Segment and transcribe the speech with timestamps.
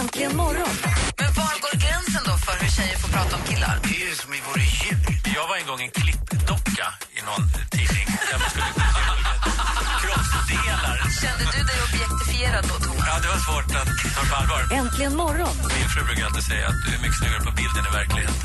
[0.00, 0.74] Äntligen morgon.
[1.20, 3.74] Men var går gränsen då för hur tjejer får prata om killar?
[3.82, 4.98] Det är ju som i våra djur.
[5.36, 6.86] Jag var en gång en klippdocka
[7.18, 7.44] i någon
[7.76, 8.70] tidning där man skulle
[10.02, 10.96] kroppsdelar.
[11.22, 13.04] Kände du dig objektifierad då, Thomas?
[13.08, 14.60] Ja, det var svårt att ta på allvar.
[14.80, 17.92] Äntligen morgon Min fru brukar alltid säga att du är mycket snyggare på bilden i
[18.00, 18.36] verkligheten.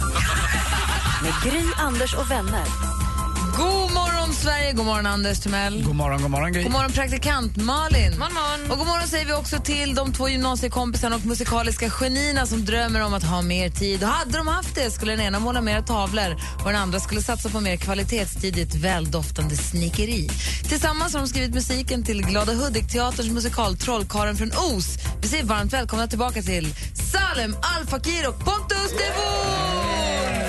[1.24, 2.68] med Gry, Anders och vänner.
[3.58, 4.74] God morgon, Sverige!
[4.74, 5.84] God morgon, Anders Timell.
[5.84, 6.64] God morgon, god morgon Gry.
[6.64, 8.20] God morgon, praktikant Malin.
[8.20, 8.72] morgon.
[8.72, 13.02] Och god morgon säger vi också till de två gymnasiekompisarna och musikaliska genierna som drömmer
[13.02, 14.04] om att ha mer tid.
[14.04, 17.22] Och hade de haft det skulle den ena måla mer tavlor och den andra skulle
[17.22, 20.30] satsa på mer kvalitetstid i ett väldoftande snickeri.
[20.70, 24.98] Tillsammans har de skrivit musiken till Glada Hudik-teaterns musikal Trollkarlen från Os.
[25.22, 26.74] Vi säger varmt välkomna tillbaka till
[27.12, 30.47] Salem Al Fakir och Pontus de God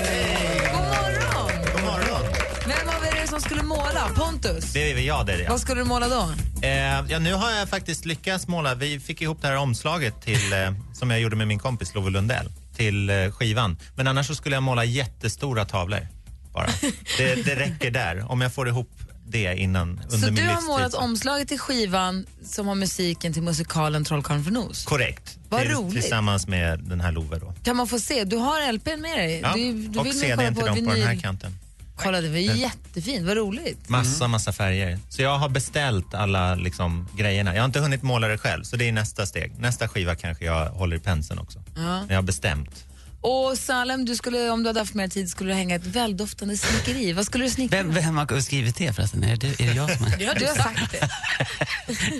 [3.41, 4.09] Som skulle måla?
[4.15, 4.73] Pontus?
[4.73, 5.49] Det är jag det är det.
[5.49, 6.31] Vad skulle du måla då?
[6.61, 6.71] Eh,
[7.09, 8.75] ja, nu har jag faktiskt lyckats måla.
[8.75, 12.09] Vi fick ihop det här omslaget till, eh, som jag gjorde med min kompis Love
[12.09, 13.77] Lundell till eh, skivan.
[13.95, 16.07] Men annars så skulle jag måla jättestora tavlor
[16.53, 16.69] bara.
[17.17, 18.31] Det, det räcker där.
[18.31, 18.91] Om jag får ihop
[19.27, 20.67] det innan under Så min du har livstid.
[20.67, 24.85] målat omslaget till skivan som har musiken till musikalen Trollkarlen från Os?
[24.85, 25.37] Korrekt.
[25.49, 26.01] Vad Till- roligt.
[26.01, 27.53] Tillsammans med den här Love då.
[27.63, 28.23] Kan man få se?
[28.23, 29.39] Du har LPn med dig?
[29.43, 31.21] Ja, du, du och vill CDn till dem på den här vinyl.
[31.21, 31.55] kanten.
[32.03, 33.27] Kolla, det var ju jättefint.
[33.27, 33.89] Vad roligt.
[33.89, 34.99] Massa, massa färger.
[35.09, 37.55] Så jag har beställt alla liksom, grejerna.
[37.55, 39.53] Jag har inte hunnit måla det själv, så det är nästa steg.
[39.59, 41.59] Nästa skiva kanske jag håller i penseln också.
[41.75, 41.81] Ja.
[41.81, 42.85] Men jag har bestämt.
[43.21, 46.57] Och Salem, du skulle, om du hade haft mer tid skulle du hänga ett väldoftande
[46.57, 47.13] snickeri.
[47.13, 47.83] Vad skulle du snickra?
[47.83, 49.23] Vem, vem har skrivit det förresten?
[49.23, 50.17] Är det, är det jag som är?
[50.39, 51.09] Du har sagt det.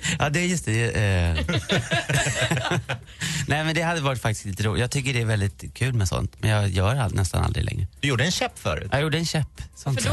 [0.20, 0.92] ja, det är just det.
[0.92, 1.40] Eh.
[3.48, 4.82] Nej, men det hade varit faktiskt lite roligt.
[4.82, 7.88] Jag tycker det är väldigt kul med sånt, men jag gör all, nästan aldrig längre.
[8.00, 8.90] Du gjorde en käpp förut.
[8.92, 9.62] Jag gjorde en käpp.
[9.76, 10.04] Sånt.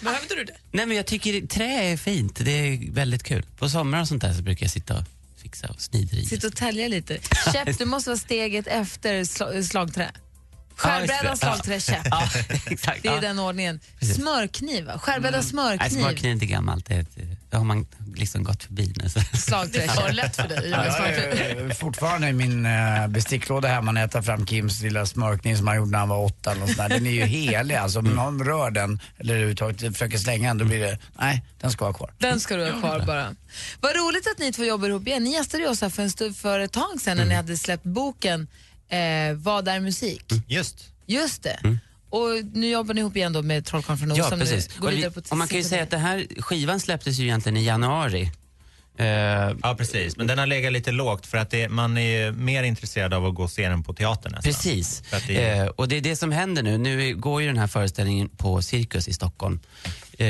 [0.00, 0.54] Behövde du det?
[0.70, 2.38] Nej, men jag tycker trä är fint.
[2.44, 3.44] Det är väldigt kul.
[3.58, 5.04] På sommaren och sånt där så brukar jag sitta och
[5.54, 6.24] fixa och snideri.
[6.24, 7.18] Sitta och tälja lite.
[7.52, 10.10] Käpp, du måste vara steget efter sla, slagträ.
[10.76, 12.06] Skärbräda, slagträ, käpp.
[12.10, 12.28] Ja,
[12.66, 13.02] exakt.
[13.02, 13.20] Det är ja.
[13.20, 13.80] den ordningen.
[14.16, 14.98] Smörkniv, va?
[14.98, 15.90] Skärbräda Nej, smörkniv.
[15.90, 16.86] smörkniv är inte gammalt.
[16.86, 17.06] Det,
[17.50, 17.86] det har man
[18.18, 19.08] liksom gått förbi nu.
[19.08, 19.20] Så.
[19.36, 20.14] Slagträ, käpp.
[20.14, 20.70] lätt för dig.
[20.70, 24.82] Ja, jag är eh, fortfarande i min uh, besticklåda hemma när jag tar fram Kims
[24.82, 26.50] lilla smörkniv som han gjorde när han var åtta.
[26.50, 26.88] Eller något sånt där.
[26.88, 27.98] Den är ju helig alltså.
[27.98, 31.84] Om någon rör den eller överhuvudtaget försöker slänga den då blir det, nej den ska
[31.84, 32.14] vara kvar.
[32.18, 33.34] Den ska du ha kvar bara.
[33.80, 35.24] Vad roligt att ni två jobbar ihop igen.
[35.24, 37.56] Ni gästade ju oss här för, en stund, för ett tag sedan när ni hade
[37.56, 38.48] släppt boken
[38.88, 38.98] eh,
[39.34, 40.32] Vad är musik?
[40.46, 40.90] Just.
[41.06, 41.58] Just det.
[42.14, 44.76] Och nu jobbar ni ihop igen då med Trollkarlen från Os Ja, som precis.
[44.76, 47.24] går Och, vi, på och man kan ju säga att det här skivan släpptes ju
[47.24, 48.30] egentligen i januari.
[48.98, 49.06] Eh,
[49.62, 50.16] Ja, precis.
[50.16, 53.34] Men den har legat lite lågt för att det, man är mer intresserad av att
[53.34, 54.52] gå och se den på teatern nästan.
[54.52, 55.02] Precis.
[55.26, 56.78] Det, Eh, och det är det som händer nu.
[56.78, 59.60] Nu går ju den här föreställningen på Cirkus i Stockholm
[60.18, 60.26] eh,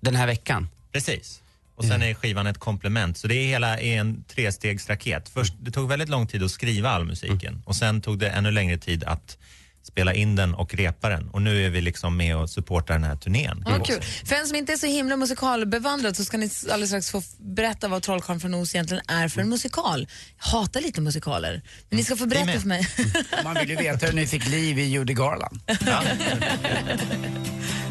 [0.00, 0.68] den här veckan.
[0.92, 1.40] Precis.
[1.74, 3.18] Och sen är skivan ett komplement.
[3.18, 5.28] Så det är hela är en trestegsraket.
[5.28, 8.50] Först, det tog väldigt lång tid att skriva all musiken och sen tog det ännu
[8.50, 9.38] längre tid att
[9.88, 11.28] spela in den och repa den.
[11.28, 13.64] Och nu är vi liksom med och supportar den här turnén.
[13.66, 14.02] Ja, kul.
[14.24, 17.88] För en som inte är så himla musikalbevandrad så ska ni alldeles strax få berätta
[17.88, 20.08] vad Trollkarlen från Os egentligen är för en musikal.
[20.38, 22.60] Jag hatar lite musikaler, men ni ska få berätta med.
[22.60, 22.88] för mig.
[23.44, 25.60] Man vill ju veta hur ni fick liv i Judy Garland.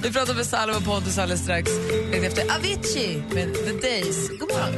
[0.04, 1.72] Vi pratar med Salva och Pontus alldeles strax.
[2.12, 4.30] Vet Efter Avicii med The Days.
[4.30, 4.74] God morgon.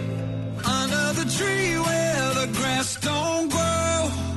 [0.84, 4.29] Under the tree where the grass don't grow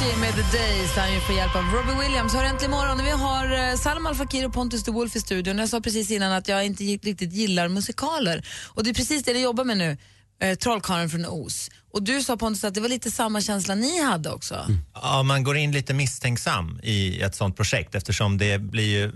[0.00, 2.34] Avicii med The Days där han ju får hjälp av Robbie Williams.
[2.34, 3.04] Hör äntligen morgon.
[3.04, 5.58] Vi har eh, Salma Al Fakir och Pontus de Wolf i studion.
[5.58, 8.46] Jag sa precis innan att jag inte riktigt gillar musikaler.
[8.68, 9.96] Och det är precis det ni jobbar med nu.
[10.42, 11.70] Eh, Trollkarlen från Os.
[11.92, 14.66] Och du sa Pontus att det var lite samma känsla ni hade också.
[14.94, 19.12] Ja, man går in lite misstänksam i ett sånt projekt eftersom det blir ju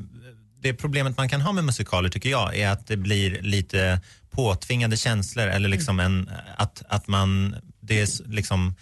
[0.61, 4.01] det problemet man kan ha med musikaler tycker jag är att det blir lite
[4.31, 8.75] påtvingade känslor eller liksom en, att, att man, det är liksom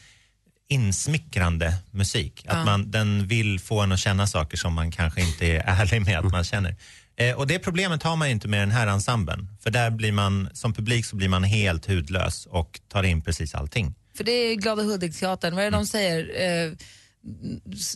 [0.73, 2.45] insmickrande musik.
[2.49, 6.03] Att man, den vill få en att känna saker som man kanske inte är ärlig
[6.07, 6.77] med att man känner.
[7.17, 9.49] Eh, och det problemet har man ju inte med den här ensemblen.
[9.63, 13.55] För där blir man, som publik så blir man helt hudlös och tar in precis
[13.55, 13.95] allting.
[14.17, 15.55] För det är Glada Hudik-teatern.
[15.55, 16.21] Vad är det de säger?
[16.67, 16.73] Eh,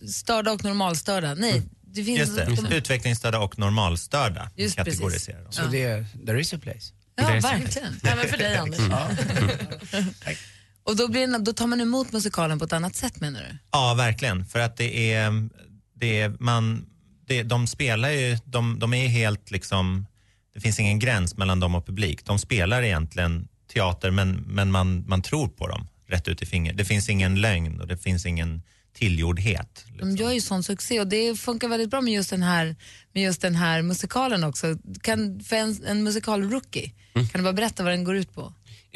[0.08, 1.34] störda och normalstörda.
[1.34, 2.18] Nej, det finns...
[2.18, 5.52] Just det, de- utvecklingsstörda och normalstörda Just kategoriserar de.
[5.52, 6.92] Så det är, there is a place.
[7.16, 7.48] Ja, Det är så.
[7.48, 8.00] verkligen.
[8.04, 8.80] Även för dig, Anders.
[10.86, 13.58] Och då, blir då tar man emot musikalen på ett annat sätt menar du?
[13.72, 14.46] Ja, verkligen.
[14.46, 15.48] För att det är,
[15.94, 16.86] det är man,
[17.26, 20.06] det, de spelar ju, de, de är helt liksom,
[20.54, 22.24] det finns ingen gräns mellan dem och publik.
[22.24, 26.76] De spelar egentligen teater men, men man, man tror på dem rätt ut i fingret.
[26.76, 28.62] Det finns ingen lögn och det finns ingen
[28.94, 29.84] tillgjordhet.
[29.98, 32.76] De gör ju sån succé och det funkar väldigt bra med just den här,
[33.12, 34.78] med just den här musikalen också.
[35.02, 37.28] Kan, för en, en musikal-rookie, Mm.
[37.28, 38.52] kan du bara berätta vad den går ut på?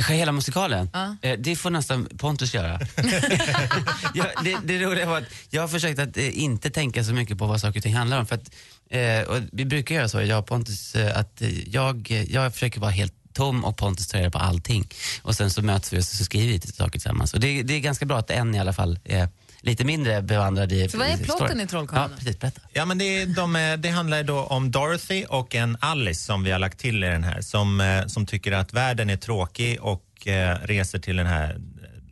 [0.08, 0.90] Hela musikalen?
[1.22, 2.80] Eh, Det får nästan Pontus göra.
[4.14, 7.38] ja, det, det roliga var att jag har försökt att eh, inte tänka så mycket
[7.38, 8.26] på vad saker och ting handlar om.
[8.26, 8.50] För att,
[8.90, 13.14] eh, och vi brukar göra så, jag och Pontus, att jag, jag försöker vara helt
[13.32, 14.88] tom och Pontus tar reda på allting.
[15.22, 17.34] Och sen så möts vi och så skriver vi lite saker tillsammans.
[17.34, 19.28] Och det, det är ganska bra att en i alla fall är
[19.62, 22.08] lite mindre bevandrad i Så vad är plotten i Trollkarlarna?
[22.12, 22.38] Ja, precis.
[22.38, 22.60] Berätta.
[22.72, 26.58] Ja, men det, de, det handlar då om Dorothy och en Alice som vi har
[26.58, 30.58] lagt till i den här som, eh, som tycker att världen är tråkig och eh,
[30.62, 31.60] reser till den här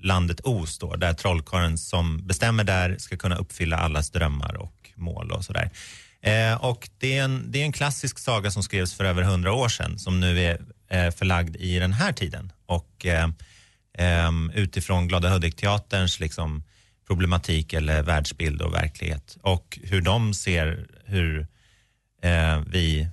[0.03, 5.33] landet Oz då, där trollkarlen som bestämmer där ska kunna uppfylla allas drömmar och mål
[5.33, 5.71] och sådär.
[6.23, 9.53] Eh, och det är, en, det är en klassisk saga som skrevs för över hundra
[9.53, 10.61] år sedan som nu är
[10.91, 12.53] eh, förlagd i den här tiden.
[12.67, 13.29] Och eh,
[13.99, 16.63] ehm, utifrån Glada Hudik-teaterns liksom,
[17.09, 21.47] problematik eller världsbild och verklighet och hur de ser hur
[22.23, 23.09] eh, vi,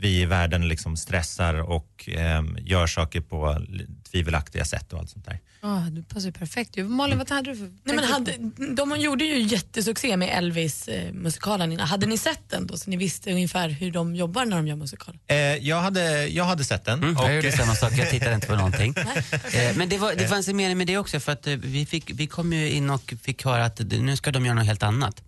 [0.00, 3.66] vi i världen liksom stressar och eh, gör saker på
[4.10, 5.38] tvivelaktiga sätt och allt sånt där.
[5.62, 6.76] Oh, du passar ju perfekt.
[6.76, 6.84] ju.
[6.88, 7.70] Malin, vad hade du för...
[7.84, 8.32] Nej, men hade,
[8.74, 11.86] de gjorde ju jättesuccé med Elvis-musikalen innan.
[11.86, 14.76] Hade ni sett den då så ni visste ungefär hur de jobbar när de gör
[14.76, 15.18] musikal?
[15.26, 17.02] Eh, jag, hade, jag hade sett den.
[17.02, 18.94] Mm, och, jag gjorde samma sak, jag tittade inte på någonting.
[19.54, 21.86] Eh, Men det, var, det fanns en mening med det också för att eh, vi,
[21.86, 24.82] fick, vi kom ju in och fick höra att nu ska de göra något helt
[24.82, 25.22] annat.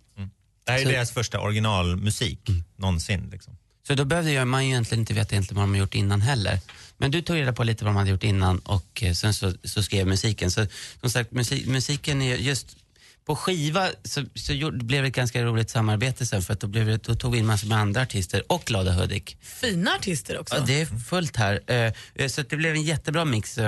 [0.67, 2.40] det här är så- deras första originalmusik
[2.76, 3.29] någonsin.
[3.32, 3.56] Liksom.
[3.87, 6.58] Så då behövde man ju egentligen inte veta egentligen vad de har gjort innan heller.
[6.99, 9.52] Men du tog reda på lite vad de hade gjort innan och eh, sen så,
[9.64, 10.50] så skrev musiken.
[10.50, 10.67] Så
[11.00, 12.76] som sagt, musik, musiken är just
[13.25, 16.67] på skiva så, så gjorde, blev det ett ganska roligt samarbete sen för att då,
[16.67, 19.37] blev det, då tog vi in massor med andra artister och Glada Hudik.
[19.40, 20.55] Fina artister också.
[20.55, 21.61] Ja, det är fullt här.
[21.67, 23.58] Eh, eh, Så det blev en jättebra mix.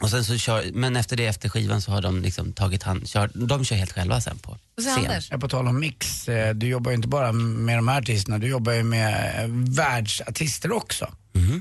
[0.00, 3.08] Och sen så kör, men efter det, efter skivan, så har de liksom tagit hand,
[3.08, 5.22] kör, de kör helt själva sen på scen.
[5.30, 8.38] Ja, på tal om mix, eh, du jobbar ju inte bara med de här artisterna,
[8.38, 11.08] du jobbar ju med eh, världsartister också.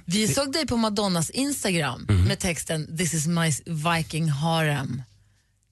[0.05, 2.23] Vi såg dig på Madonnas Instagram Mhm.
[2.23, 5.01] med texten This is my Viking harem.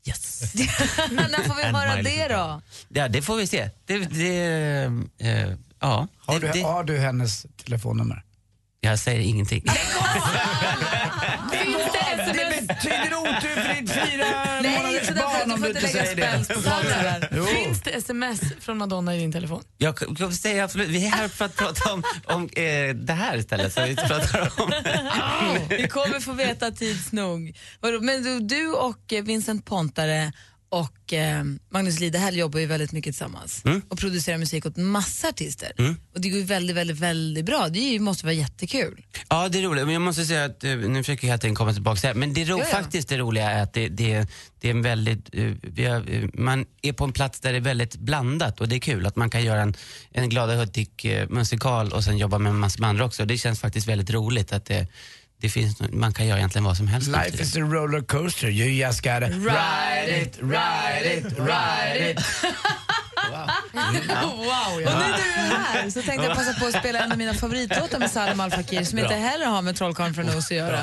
[0.07, 0.53] Yes.
[1.11, 2.61] När får vi And höra det då?
[2.89, 3.69] Ja, det får vi se.
[3.85, 4.83] Det, det,
[5.19, 8.23] eh, ja, Har du, det, har du hennes telefonnummer?
[8.81, 9.63] jag säger ingenting.
[12.83, 14.43] Det betyder otur för ditt fyra
[15.05, 15.79] så därför att du inte
[17.03, 17.29] där.
[17.37, 17.45] Jo.
[17.45, 19.63] Finns det sms från Madonna i din telefon?
[19.77, 23.37] Jag, jag säger absolut, vi är här för att prata om, om eh, det här
[23.37, 23.73] istället.
[23.73, 24.71] Så vi pratar om.
[25.69, 27.57] Vi kommer få veta tids nog.
[28.01, 30.31] Men du, du och eh, Vincent Pontare
[30.73, 33.81] och eh, Magnus Lidehäll jobbar ju väldigt mycket tillsammans Mm.
[33.89, 35.71] och producerar musik åt massa artister.
[36.15, 37.69] Och det går ju väldigt, väldigt, väldigt bra.
[37.69, 39.05] Det ju, måste vara jättekul.
[39.29, 39.83] Ja, det är roligt.
[39.85, 42.07] Men jag måste säga att, eh, nu försöker jag hela tiden komma tillbaka till det
[42.07, 42.77] här, men det ro, Ja, ja.
[42.77, 44.27] faktiskt det roliga är att det, det,
[44.61, 47.61] det är en väldigt, eh, har, eh, man är på en plats där det är
[47.61, 49.73] väldigt blandat och det är kul att man kan göra en,
[50.11, 53.25] en Glada Hudik eh, musikal och sen jobba med en massa andra också.
[53.25, 54.87] Det känns faktiskt väldigt roligt att det,
[55.43, 57.07] det finns, man kan göra egentligen vad som helst.
[57.07, 62.19] Life is a roller coaster, you just gotta ride it, ride it, ride it.
[63.73, 67.11] Wow, Och nu när du är här så tänkte jag passa på att spela en
[67.11, 70.45] av mina favoritlåtar med Salim Al Fakir som inte heller har med Trollkarlen från Oz
[70.45, 70.79] att göra.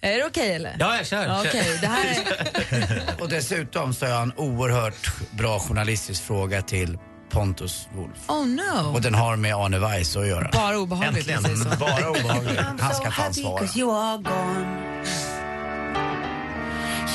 [0.00, 0.76] Är det okej eller?
[0.78, 1.26] Ja, jag kör.
[1.26, 1.48] Ja, kör.
[1.50, 3.02] Okej, det här är...
[3.22, 6.98] Och dessutom så har jag en oerhört bra journalistisk fråga till
[7.30, 8.30] Pontus Wolf.
[8.30, 8.94] Oh no.
[8.94, 10.50] Och den har med Arne Weiss att göra.
[10.52, 11.26] Bara obehagligt.
[11.26, 11.68] så.
[11.80, 12.60] Bara obehagligt.
[12.80, 13.68] Han ska fan svara.
[13.76, 14.80] you are gone.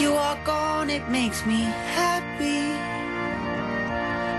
[0.02, 2.76] You are gone, it makes me happy.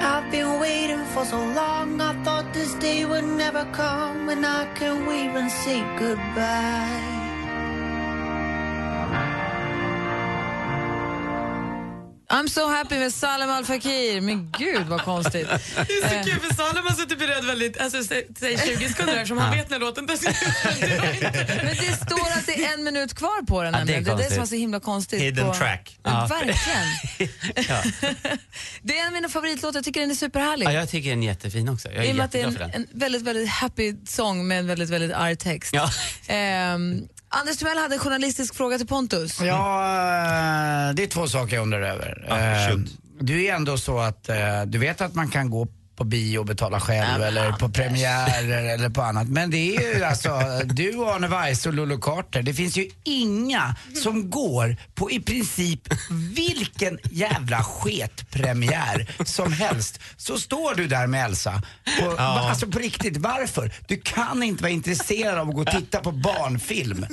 [0.00, 2.00] I've been waiting for so long.
[2.00, 7.15] I thought this day would never come, and I can wave and say goodbye.
[12.28, 14.21] I'm so happy med Salim Al Fakir.
[14.21, 15.49] Men gud vad konstigt.
[15.76, 19.14] Det är så kul för Salem har suttit beredd väldigt, alltså sä- säg 20 sekunder
[19.14, 20.37] eftersom han vet när låten tar slut.
[21.64, 24.00] Men det står att det är en minut kvar på den Ja, det är.
[24.00, 25.21] Det är det som är så himla konstigt.
[25.23, 25.54] Hidden på...
[25.54, 25.99] track.
[26.02, 26.26] Ja.
[26.30, 26.87] Verkligen.
[28.83, 29.78] det är en av mina favoritlåtar.
[29.78, 30.66] Jag tycker den är superhärlig.
[30.66, 31.88] Ja, jag tycker den är jättefin också.
[31.88, 34.59] Jag är I och med att det är en, en väldigt, väldigt happy sång med
[34.59, 35.71] en väldigt, väldigt arg text.
[35.75, 35.90] Ja.
[36.26, 39.40] Ehm, Anders Timell hade en journalistisk fråga till Pontus.
[39.40, 39.82] Ja,
[40.88, 42.26] eh, det är två saker jag undrar över.
[42.28, 42.88] Eh, shoot.
[43.20, 46.46] Du är ändå så att eh, du vet att man kan gå på bio och
[46.46, 49.28] betala själv eller på premiärer eller på annat.
[49.28, 52.42] Men det är ju alltså du och Arne Weise och Lolo Carter.
[52.42, 55.80] Det finns ju inga som går på i princip
[56.34, 60.00] vilken jävla sketpremiär som helst.
[60.16, 61.62] Så står du där med Elsa.
[62.00, 62.48] På, Ja.
[62.50, 63.72] Alltså på riktigt, varför?
[63.88, 67.06] Du kan inte vara intresserad av att gå och titta på barnfilm.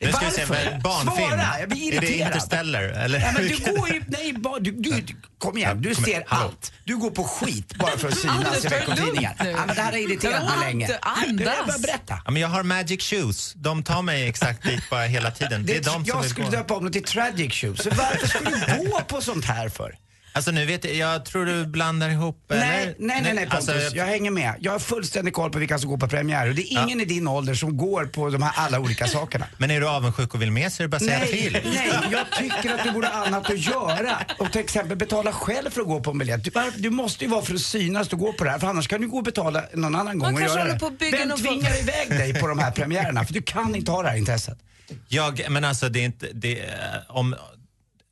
[0.00, 0.70] Se, Varför?
[0.72, 1.28] men barnfilm.
[1.28, 2.26] Svara, jag blir Är det irriterad.
[2.28, 3.20] Interstellar, eller?
[3.20, 5.02] Ja, men du går ju, nej, du, du,
[5.38, 6.72] kom igen, du Ja, ser allt.
[6.84, 9.34] Du går på skit bara för att synas i veckotidningar.
[9.38, 10.98] Ja, men det här har irriterat mig länge.
[11.02, 11.24] Andas.
[11.38, 12.22] Du, jag bara berätta.
[12.24, 13.52] Ja, men jag har magic shoes.
[13.56, 15.66] De tar mig exakt dit bara hela tiden.
[15.66, 16.52] Det är Det, de som jag vill skulle gå.
[16.52, 17.82] döpa om det till tragic shoes.
[17.82, 19.94] Så varför skulle du gå på sånt här för?
[20.32, 22.94] Alltså nu vet jag, jag tror du blandar ihop, Nej, eller?
[22.98, 23.68] nej, nej, nej Pontus.
[23.68, 24.54] Alltså, jag hänger med.
[24.60, 27.04] Jag har fullständig koll på vilka som går på premiär och det är ingen i
[27.04, 29.46] din ålder som går på de här alla olika sakerna.
[29.58, 31.52] Men är du avundsjuk och vill med så är det bara att säga Nej, till.
[31.64, 34.18] nej, jag tycker att du borde ha annat att göra.
[34.38, 36.44] Och till exempel betala själv för att gå på en biljett.
[36.44, 38.58] Du, du måste ju vara för att synas och gå på det här.
[38.58, 40.78] För annars kan du gå och betala någon annan gång och göra det.
[40.78, 43.24] på att bygga Vem någon tvingar iväg dig på de här premiärerna?
[43.24, 44.58] För du kan inte ha det här intresset.
[45.08, 46.64] Jag, men alltså det är inte, det,
[47.08, 47.36] om,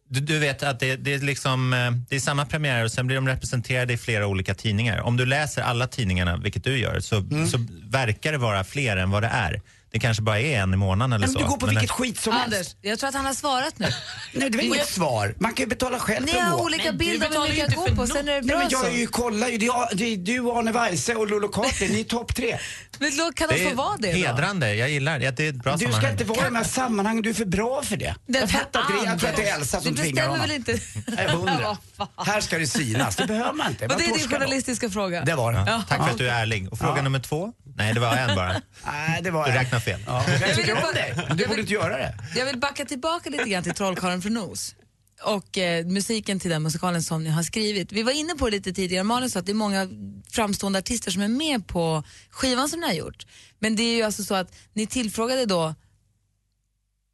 [0.09, 3.07] du, du vet att det, det är liksom, eh, det är samma premiärer och sen
[3.07, 5.01] blir de representerade i flera olika tidningar.
[5.01, 7.47] Om du läser alla tidningarna, vilket du gör, så, Mm.
[7.47, 7.59] så
[7.91, 9.61] verkar det vara fler än vad det är.
[9.93, 11.39] Det kanske bara är en i månaden eller Men så.
[11.39, 12.77] du går på Men- vilket skit som Anders, helst.
[12.83, 13.87] jag tror att han har svarat nu.
[14.33, 15.35] Nej, det var inget svar.
[15.39, 18.17] Man kan ju betala själv Ni har olika bilder av inte jag går på, sen
[18.17, 18.87] är det Nej, bra men jag så.
[18.87, 19.59] är ju, kollar ju.
[19.59, 21.89] Det är, det du, Arne Weise och Lolo Carter.
[21.89, 22.59] Ni är topp tre.
[22.99, 24.19] Men kan Det de få vara det då?
[24.19, 25.31] hedrande, jag gillar det.
[25.31, 27.23] Det är ett bra Du ska inte vara i de här sammanhangen.
[27.23, 28.15] Du är för bra för det.
[28.27, 30.41] Jag fattar att det, jag tror att det är Elsa som tvingar bestämmer honom.
[30.49, 30.79] väl inte?
[31.97, 32.09] Fan.
[32.17, 33.17] Här ska det synas.
[33.17, 33.85] Det behöver man inte.
[33.85, 34.37] Och det är Man din torskar då.
[34.45, 35.25] journalistiska fråga?
[35.25, 35.65] Det var det.
[35.67, 36.73] Ja, tack för att du är ärlig.
[36.73, 37.03] Och fråga Ja.
[37.03, 37.53] nummer två?
[37.77, 38.61] Nej, det var en bara.
[38.87, 40.01] Nej, det var Du räknar fel.
[40.07, 41.15] Ja, jag tycker vill om dig.
[41.31, 42.15] Du vill- borde inte göra det.
[42.37, 44.75] Jag vill backa tillbaka lite grann till Trollkarlen från Nos
[45.25, 47.93] och eh, musiken till den musikalen som ni har skrivit.
[47.93, 49.89] Vi var inne på det lite tidigare, Malin sa att det är många
[50.31, 53.27] framstående artister som är med på skivan som ni har gjort.
[53.59, 55.75] Men det är ju alltså så att ni tillfrågade då,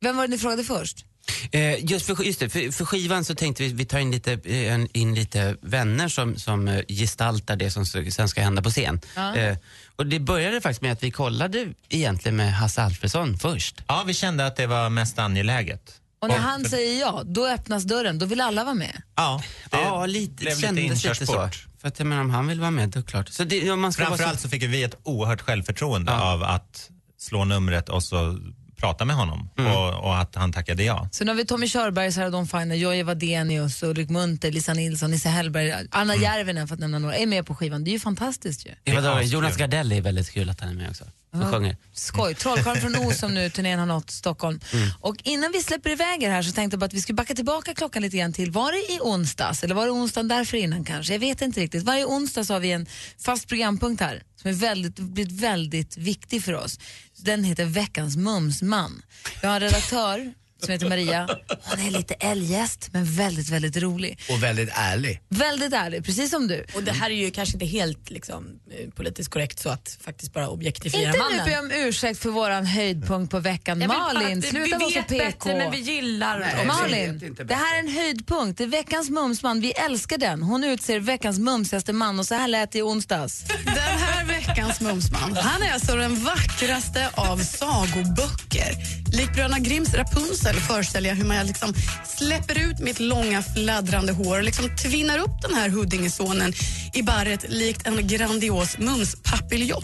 [0.01, 1.05] vem var det ni frågade först?
[1.53, 4.33] Eh, just, för, just det, för, för skivan så tänkte vi vi tar in lite,
[4.33, 8.63] eh, en- in lite vänner som, som eh, gestaltar det som så- sen ska hända
[8.63, 9.01] på scen.
[9.17, 9.37] Ja.
[9.37, 9.57] Eh,
[9.97, 13.83] och det började faktiskt med att vi kollade egentligen med Hasse Alfredson först.
[13.89, 15.99] Ja, vi kände att det var mest angeläget.
[16.21, 19.03] Och när han säger ja, då öppnas dörren, då vill alla vara med.
[19.17, 21.33] Ja, det ja, lite, blev lite kändes lite så.
[21.33, 21.67] inkörsport.
[21.81, 23.29] För att jag menar, om han vill vara med, då klart.
[23.29, 27.45] Så det, ja, man ska Framförallt så fick vi ett oerhört självförtroende av att slå
[27.45, 28.39] numret och så
[28.83, 29.73] prata med honom Mm.
[29.73, 31.09] och, och att han tackade ja.
[31.13, 35.11] Så nu har vi Tommy Körberg, Sarah Dawn Finer, Jojje Wadenius, Ulrik Munter, Lisa Nilsson,
[35.11, 36.23] Nisse Hellberg, Anna Mm.
[36.23, 37.85] Järvinen för att nämna några, är med på skivan.
[37.85, 38.71] Det är ju fantastiskt ju.
[38.85, 39.23] Ja.
[39.23, 41.05] Jonas Gardell är väldigt kul att han är med också.
[41.33, 41.77] Som sjunger.
[41.93, 42.35] Skoj.
[42.35, 44.61] Trollkarlen från Os som nu turnén har nått Stockholm.
[45.01, 47.35] Och innan vi släpper iväg er här så tänkte jag bara att vi skulle backa
[47.35, 50.85] tillbaka klockan lite grann till, var det i onsdags eller var det onsdagen därför innan
[50.85, 51.13] kanske?
[51.13, 51.83] Jag vet inte riktigt.
[51.83, 52.87] Varje onsdag så har vi en
[53.25, 56.79] fast programpunkt här som är väldigt, blivit väldigt viktig för oss.
[57.25, 59.03] Den heter Veckans mumsman.
[59.41, 61.29] Vi har en redaktör som heter Maria.
[61.63, 64.21] Hon är lite eljest men väldigt, väldigt rolig.
[64.31, 65.21] Och väldigt ärlig.
[65.29, 66.65] Väldigt ärlig, precis som du.
[66.75, 70.33] Och det här är ju kanske inte helt liksom, eh, politiskt korrekt så att faktiskt
[70.33, 71.39] bara objektifiera Inte mannen.
[71.47, 73.81] nu be om ursäkt för våran höjdpunkt på veckan.
[73.81, 75.25] Jag Malin, att vi- sluta vi vara så vet PK.
[75.25, 78.59] bättre, men vi gillar Nej, vi vet Malin, inte det här är en höjdpunkt.
[78.59, 79.61] Det är veckans mumsman.
[79.61, 80.43] Vi älskar den.
[80.43, 83.45] Hon utser veckans mumsigaste man och så här lät det i onsdags.
[83.65, 88.77] Den här veckans mumsman, han är alltså den vackraste av sagoböcker.
[89.13, 94.39] Lik Bröderna Grimms Rapunzel föreställer jag hur man liksom släpper ut mitt långa fladdrande hår
[94.39, 96.53] och liksom tvinnar upp den här Huddingesonen
[96.95, 99.83] i barret likt en grandios mumspapiljon.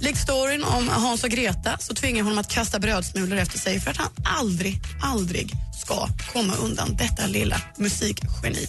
[0.00, 3.80] Likt storyn om Hans och Greta så tvingar jag honom att kasta brödsmulor efter sig
[3.80, 8.68] för att han aldrig, aldrig ska komma undan detta lilla musikgeni.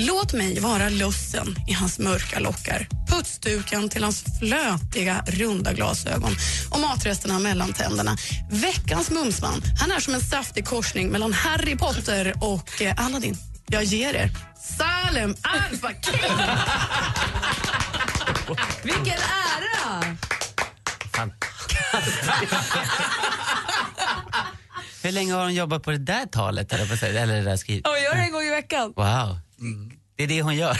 [0.00, 6.32] Låt mig vara lussen i hans mörka lockar, putsduken till hans flötiga, runda glasögon
[6.70, 8.16] och matresterna mellan tänderna.
[8.50, 13.36] Veckans mumsman, han är som en saftig korsning mellan Harry Potter och eh, Aladdin.
[13.66, 14.30] Jag ger er
[14.78, 16.20] Salem Al Fakir.
[18.82, 20.16] Vilken ära!
[25.02, 26.72] Hur länge har hon jobbat på det där talet?
[26.72, 27.82] Eller, det där skrivet?
[27.84, 28.92] Jag gör det en gång i veckan.
[28.96, 29.47] Wow.
[30.16, 30.74] Det är det hon gör.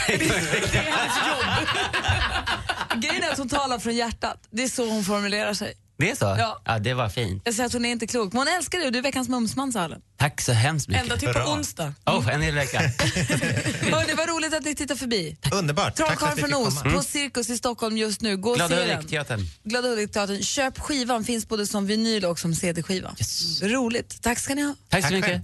[3.01, 4.47] Grejen är att hon talar från hjärtat.
[4.51, 5.73] Det är så hon formulerar sig.
[5.97, 6.25] Det är så?
[6.25, 6.61] Ja.
[6.65, 7.41] ja det var fint.
[7.45, 9.29] Jag säger att hon är inte klok, men hon älskar det och du är veckans
[9.29, 10.01] mumsman, sa Allen.
[10.17, 11.03] Tack så hemskt mycket.
[11.03, 11.93] Ända till på onsdag.
[12.05, 12.79] Oh, en hel vecka.
[12.79, 15.37] Hörni, det var roligt att ni tittade förbi.
[15.53, 15.95] Underbart.
[15.95, 16.95] Tack att Trollkarlen från komma.
[16.97, 18.37] på Cirkus i Stockholm just nu.
[18.37, 18.75] Gå och Glada.
[18.75, 19.39] Hudik-teatern.
[19.63, 20.41] Glada Hudik-teatern.
[20.43, 23.15] Köp skivan, finns både som vinyl och som CD-skiva.
[23.61, 24.21] Roligt.
[24.21, 24.75] Tack ska ni ha.
[24.89, 25.29] Tack så Tack mycket.
[25.29, 25.43] själv.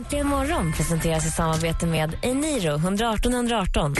[0.00, 3.94] Äntligen morgon presenteras i samarbete med Eniro 118 118.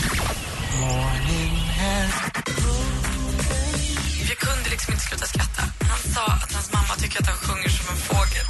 [4.29, 5.63] Jag kunde liksom inte sluta skratta.
[5.81, 8.47] Han sa att hans mamma tycker att han sjunger som en fågel.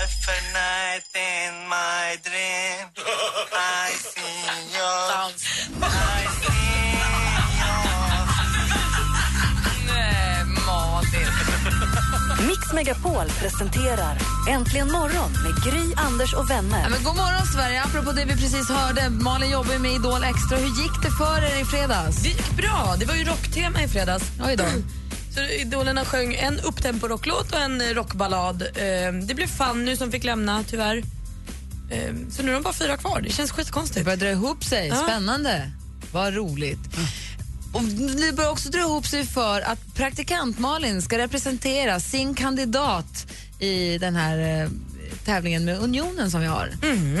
[0.00, 2.88] Every night in my dream
[3.52, 4.42] I see
[4.76, 5.30] your...
[5.82, 6.61] I see
[12.52, 14.18] Mix Megapol presenterar
[14.50, 16.82] Äntligen morgon med Gry, Anders och vänner.
[16.82, 17.82] Ja, men god morgon, Sverige.
[17.82, 19.10] Apropå det vi precis hörde.
[19.10, 20.58] Malin jobbar med Idol Extra.
[20.58, 22.16] Hur gick det för er i fredags?
[22.22, 22.94] Det gick bra.
[22.98, 24.24] Det var ju rocktema i fredags.
[24.46, 24.64] Oj då.
[25.34, 28.62] Så idolerna sjöng en upptempo-rocklåt och en rockballad.
[28.62, 30.96] Eh, Det blev Fanny som fick lämna, tyvärr.
[31.90, 33.20] Eh, Så nu är de bara fyra kvar.
[33.20, 34.04] Det känns Det skitkonstigt.
[34.04, 34.88] börjar dra ihop sig.
[34.88, 34.96] Ja.
[34.96, 35.70] Spännande.
[36.12, 36.80] Vad roligt.
[37.72, 43.26] Och det börjar också dra ihop sig för att praktikant Malin ska representera sin kandidat
[43.58, 44.70] i den här eh,
[45.24, 46.70] tävlingen med Unionen som vi har.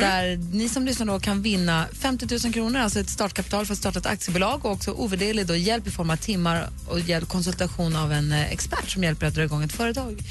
[0.00, 3.78] Där ni som lyssnar då kan vinna 50 000 kronor, alltså ett startkapital för att
[3.78, 7.96] starta ett aktiebolag och också ovärderlig då hjälp i form av timmar och hjälp, konsultation
[7.96, 10.22] av en eh, expert som hjälper att dra igång ett företag.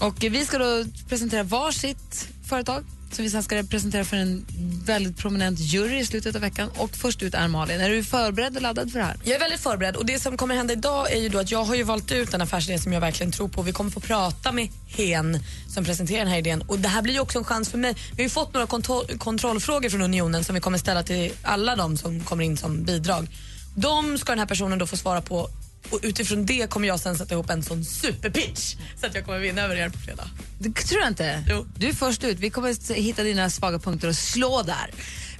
[0.00, 4.46] Och eh, vi ska då presentera varsitt företag som vi sen ska presentera för en
[4.84, 6.70] väldigt prominent jury i slutet av veckan.
[6.76, 7.80] Och först ut är Malin.
[7.80, 9.16] Är du förberedd och laddad för det här?
[9.24, 11.64] Jag är väldigt förberedd och det som kommer hända idag är ju då att jag
[11.64, 13.62] har ju valt ut en affärsidé som jag verkligen tror på.
[13.62, 15.38] Vi kommer få prata med Hen
[15.74, 17.94] som presenterar den här idén och det här blir ju också en chans för mig.
[18.10, 21.76] Vi har ju fått några kontro- kontrollfrågor från Unionen som vi kommer ställa till alla
[21.76, 23.28] de som kommer in som bidrag.
[23.76, 25.50] De ska den här personen då få svara på
[25.90, 29.38] och utifrån det kommer jag sen sätta ihop en sån superpitch så att jag kommer
[29.38, 30.30] vinna över er på fredag.
[30.58, 31.44] Det tror jag inte.
[31.48, 31.66] Jo.
[31.78, 32.38] Du är först ut.
[32.38, 34.90] Vi kommer att hitta dina svaga punkter och slå där.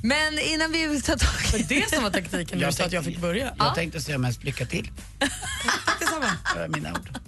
[0.03, 3.19] Men innan vi tar tag i Det som var taktiken nu så att jag fick
[3.19, 3.55] börja.
[3.59, 4.91] Jag tänkte säga mest lycka till.
[6.01, 6.27] Detsamma.
[6.55, 7.19] Det var mina ord.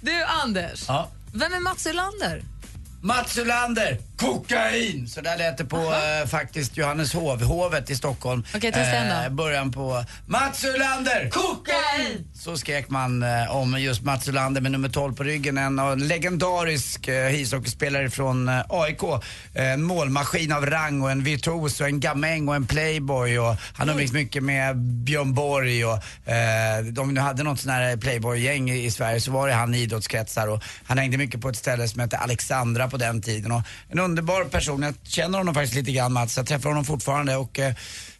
[0.00, 0.84] Du, Anders.
[0.88, 1.10] Ja.
[1.32, 2.42] Vem är Mats Ulander?
[3.02, 5.08] Mats Ulander, kokain!
[5.08, 8.44] Så där lät det på eh, faktiskt Johanneshov, hovet i Stockholm.
[8.54, 9.30] Okej, testa igen då.
[9.34, 12.26] Början på Mats Ulander, kokain!
[12.34, 15.58] Så skrek man eh, om just Mats Ulander med nummer 12 på ryggen.
[15.58, 19.02] En, av- en legendarisk eh, ishockeyspelare från eh, AIK.
[19.54, 23.38] Eh, En målmaskin av rang och en virtuos och en gamäng och en playboy.
[23.38, 27.96] Och han umgicks mycket med Björn Borg och eh, de nu hade något sån här
[27.96, 31.48] playboy-gäng i, i Sverige så var det han i idrottskretsar och han hängde mycket på
[31.48, 33.52] ett ställe som hette Alexandra på den tiden.
[33.52, 33.62] Och
[34.06, 37.74] underbar person, jag känner honom faktiskt lite grann Mats, jag träffar honom fortfarande och eh,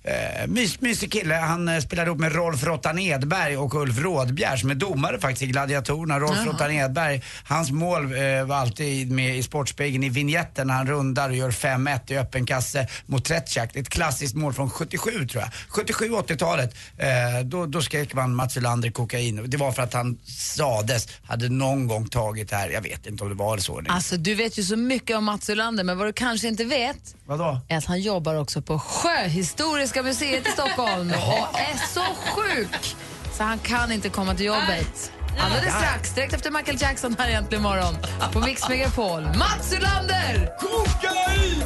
[0.07, 1.35] Eh, mys, mysig kille.
[1.35, 5.43] Han eh, spelade ihop med Rolf Rottan Edberg och Ulf Rådbjer som är domare faktiskt
[5.43, 6.21] i Gladiatorerna.
[6.21, 6.47] Rolf Jaha.
[6.47, 11.29] Rottan Edberg, hans mål eh, var alltid med i Sportspegeln i vignetten när han rundar
[11.29, 13.77] och gör 5-1 i öppen kasse mot Tretjak.
[13.77, 15.85] Ett klassiskt mål från 77 tror jag.
[15.85, 16.75] 77-80-talet.
[16.99, 17.07] Eh,
[17.45, 19.51] då, då skrek man Mats Wilander kokain.
[19.51, 22.71] Det var för att han sades, hade någon gång tagit det här.
[22.71, 23.83] Jag vet inte om det var så.
[23.89, 27.15] Alltså, du vet ju så mycket om Mats Ulander, men vad du kanske inte vet
[27.27, 27.61] Vadå?
[27.69, 32.97] är att han jobbar också på Sjöhistoriska museet i Stockholm och är så sjuk
[33.37, 35.13] så han kan inte komma till jobbet.
[35.41, 37.95] Alldeles strax, direkt efter Michael Jackson här egentligen imorgon
[38.33, 39.23] på Mix Megapol.
[39.23, 40.51] Mats Ulander!
[40.61, 41.65] Kokain!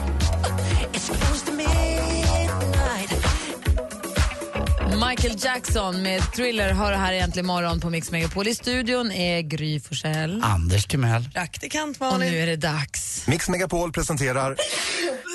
[5.08, 8.48] Michael Jackson med Thriller har det här egentligen imorgon på Mix Megapol.
[8.48, 10.42] I studion är Gry Forssell.
[10.44, 11.28] Anders Timell.
[11.34, 12.32] Praktikant Och Malin.
[12.32, 13.24] nu är det dags.
[13.26, 14.56] Mix Megapol presenterar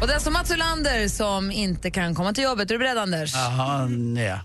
[0.00, 2.70] Och det är alltså Mats Ulander som inte kan komma till jobbet.
[2.70, 3.34] Är du beredd, Anders?
[3.34, 3.88] Jaha,
[4.28, 4.38] ja.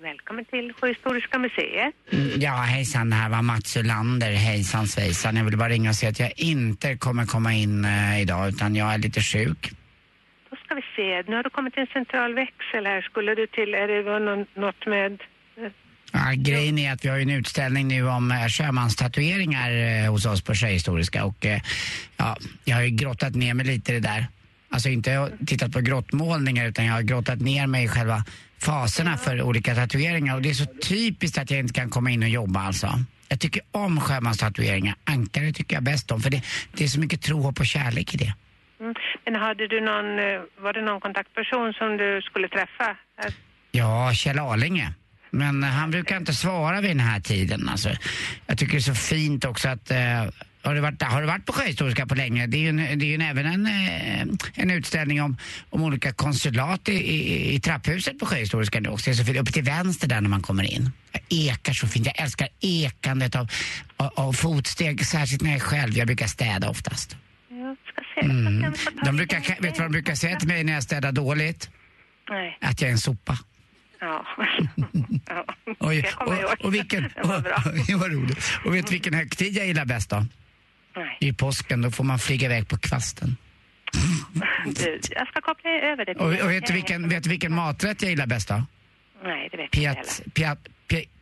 [0.00, 1.94] Välkommen till Sjöhistoriska museet.
[2.12, 4.32] Mm, Ja, hejsan, det här var Mats Ulander.
[4.32, 5.36] Hejsan svejsan.
[5.36, 8.76] Jag vill bara ringa och säga att jag inte kommer komma in eh, idag utan
[8.76, 9.70] jag är lite sjuk.
[10.50, 11.22] Då ska vi se.
[11.30, 13.00] Nu har du kommit till en central växel här.
[13.02, 15.20] Skulle du till, är det någon, något med...
[16.16, 20.26] Ja, grejen är att vi har ju en utställning nu om eh, sjömanstatueringar eh, hos
[20.26, 21.60] oss på Sjöhistoriska och eh,
[22.16, 24.26] ja, jag har ju grottat ner mig lite i det där.
[24.70, 28.24] Alltså inte tittat på grottmålningar utan jag har grottat ner mig i själva
[28.58, 32.22] faserna för olika tatueringar och det är så typiskt att jag inte kan komma in
[32.22, 32.88] och jobba alltså.
[33.28, 34.94] Jag tycker om sjömanstatueringar.
[35.04, 38.14] Ankare tycker jag bäst om för det, det är så mycket tro, hopp och kärlek
[38.14, 38.34] i det.
[38.80, 38.94] Mm.
[39.24, 40.06] Men hade du någon,
[40.64, 42.96] var det någon kontaktperson som du skulle träffa?
[43.70, 44.94] Ja, Kjell Arlinge.
[45.34, 47.68] Men eh, han brukar inte svara vid den här tiden.
[47.68, 47.90] Alltså,
[48.46, 49.90] jag tycker det är så fint också att...
[49.90, 50.24] Eh,
[50.62, 52.46] har, du varit, har du varit på Sjöhistoriska på länge?
[52.46, 55.36] Det är ju, en, det är ju en, även en, eh, en utställning om,
[55.70, 59.10] om olika konsulat i, i, i trapphuset på Sjöhistoriska nu också.
[59.10, 59.38] Det är så fint.
[59.38, 60.90] Uppe till vänster där när man kommer in.
[61.28, 62.06] Ekar så fint.
[62.06, 63.48] Jag älskar ekandet av,
[63.96, 65.98] av, av fotsteg, särskilt när jag är själv.
[65.98, 67.16] Jag brukar städa oftast.
[67.50, 68.26] Jag ska se.
[68.26, 68.62] Mm.
[68.62, 71.70] Jag De brukar, vet du vad de brukar säga till mig när jag städar dåligt?
[72.30, 72.58] Nej.
[72.60, 73.38] Att jag är en sopa.
[74.04, 74.26] Ja.
[75.28, 75.44] ja.
[75.78, 76.52] Oj, Jag kommer ihåg.
[76.52, 77.56] och, och vilken, Det var bra.
[77.98, 78.38] var roligt.
[78.64, 80.26] Och vet du vilken högtid jag gillar bäst då?
[80.96, 81.16] Nej.
[81.20, 83.36] I påsken, då får man flyga iväg på kvasten.
[84.66, 88.02] Du, jag ska koppla över det Och, och vet, du vilken, vet du vilken maträtt
[88.02, 88.64] jag gillar bäst då?
[89.24, 90.44] Nej, det vet jag inte pi,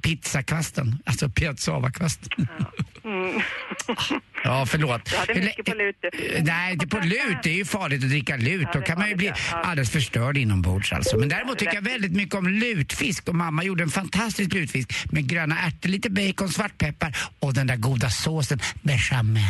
[0.03, 2.49] pizzakvasten, alltså piazzavakvasten.
[3.05, 3.41] Mm.
[4.45, 5.05] Ja, förlåt.
[5.05, 5.97] Du hade mycket på lut.
[6.41, 7.37] Nej, inte på lut.
[7.43, 8.69] Det är ju farligt att dricka lut.
[8.73, 9.35] Ja, Då kan man ju bli ja.
[9.57, 11.17] alldeles förstörd inombords alltså.
[11.19, 15.27] Men däremot tycker jag väldigt mycket om lutfisk och mamma gjorde en fantastisk lutfisk med
[15.29, 19.43] gröna ärtor, lite bacon, svartpeppar och den där goda såsen bechamel.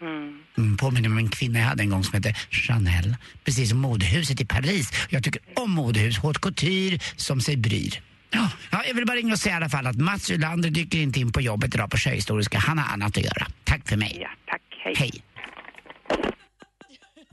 [0.00, 0.38] Mm.
[0.58, 3.16] Mm, påminner om en kvinna jag hade en gång som hette Chanel.
[3.44, 4.90] Precis som modehuset i Paris.
[5.08, 8.09] Jag tycker om modehus, haute couture, som sig bryr.
[8.30, 10.98] Ja, ja, jag vill bara ringa och säga i alla fall att Mats Ylander dyker
[10.98, 12.58] inte in på jobbet idag på Sjöhistoriska.
[12.58, 13.46] Han har annat att göra.
[13.64, 14.18] Tack för mig.
[14.22, 14.62] Ja, tack.
[14.84, 14.94] Hej.
[14.96, 15.22] Hej.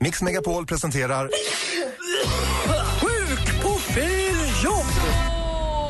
[0.00, 1.30] Mix Megapol presenterar
[3.00, 4.86] Sjuk på fel jobb!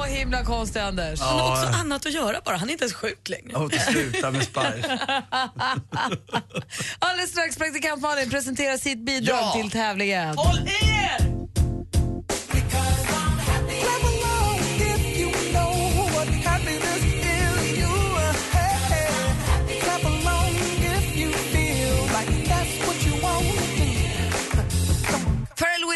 [0.01, 1.21] Åh, himla konstig Anders.
[1.21, 2.57] Han har också annat att göra bara.
[2.57, 3.49] Han är inte ens sjuk längre.
[3.53, 4.85] Jag måste sluta med spark.
[6.99, 9.53] Alldeles strax praktikant Malin presenterar sitt bidrag Ja.
[9.62, 10.37] till tävlingen.
[10.37, 11.38] Håll er!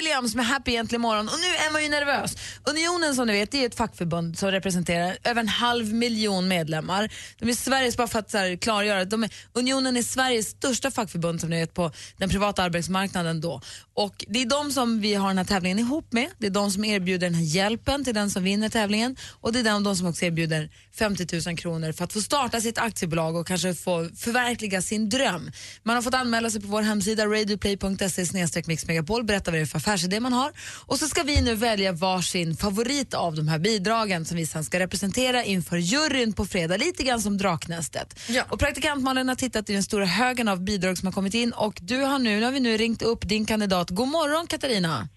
[0.03, 1.29] Williams med Happy Egentligen morgon.
[1.29, 2.37] Och nu är man ju nervös.
[2.65, 7.13] Unionen som ni vet det är ett fackförbund som representerar över en halv miljon medlemmar.
[7.39, 10.91] De är Sveriges, bara för att så här, klargöra, de är, Unionen är Sveriges största
[10.91, 13.61] fackförbund som ni vet på den privata arbetsmarknaden då.
[13.95, 16.29] Och det är de som vi har den här tävlingen ihop med.
[16.39, 19.59] Det är de som erbjuder den här hjälpen till den som vinner tävlingen och det
[19.59, 23.37] är de, de som också erbjuder 50 000 kronor för att få starta sitt aktiebolag
[23.37, 25.51] och kanske få förverkliga sin dröm.
[25.83, 29.92] Man har fått anmäla sig på vår hemsida radioplay.se mixmegapol, berätta vad det är för
[29.93, 30.53] affärsidé man har
[30.87, 34.65] och så ska vi nu välja varsin favorit av de här bidragen som vi sen
[34.65, 38.21] ska representera inför juryn på fredag, lite grann som Draknästet.
[38.29, 38.43] Ja.
[38.49, 41.53] Och praktikant Malin har tittat i den stora högen av bidrag som har kommit in
[41.53, 43.91] och du har nu, nu har vi nu ringt upp din kandidat.
[43.91, 45.09] God morgon Katarina!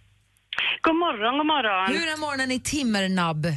[0.81, 1.95] God morgon, god morgon.
[1.95, 3.47] Hur är morgonen i Timmernabb?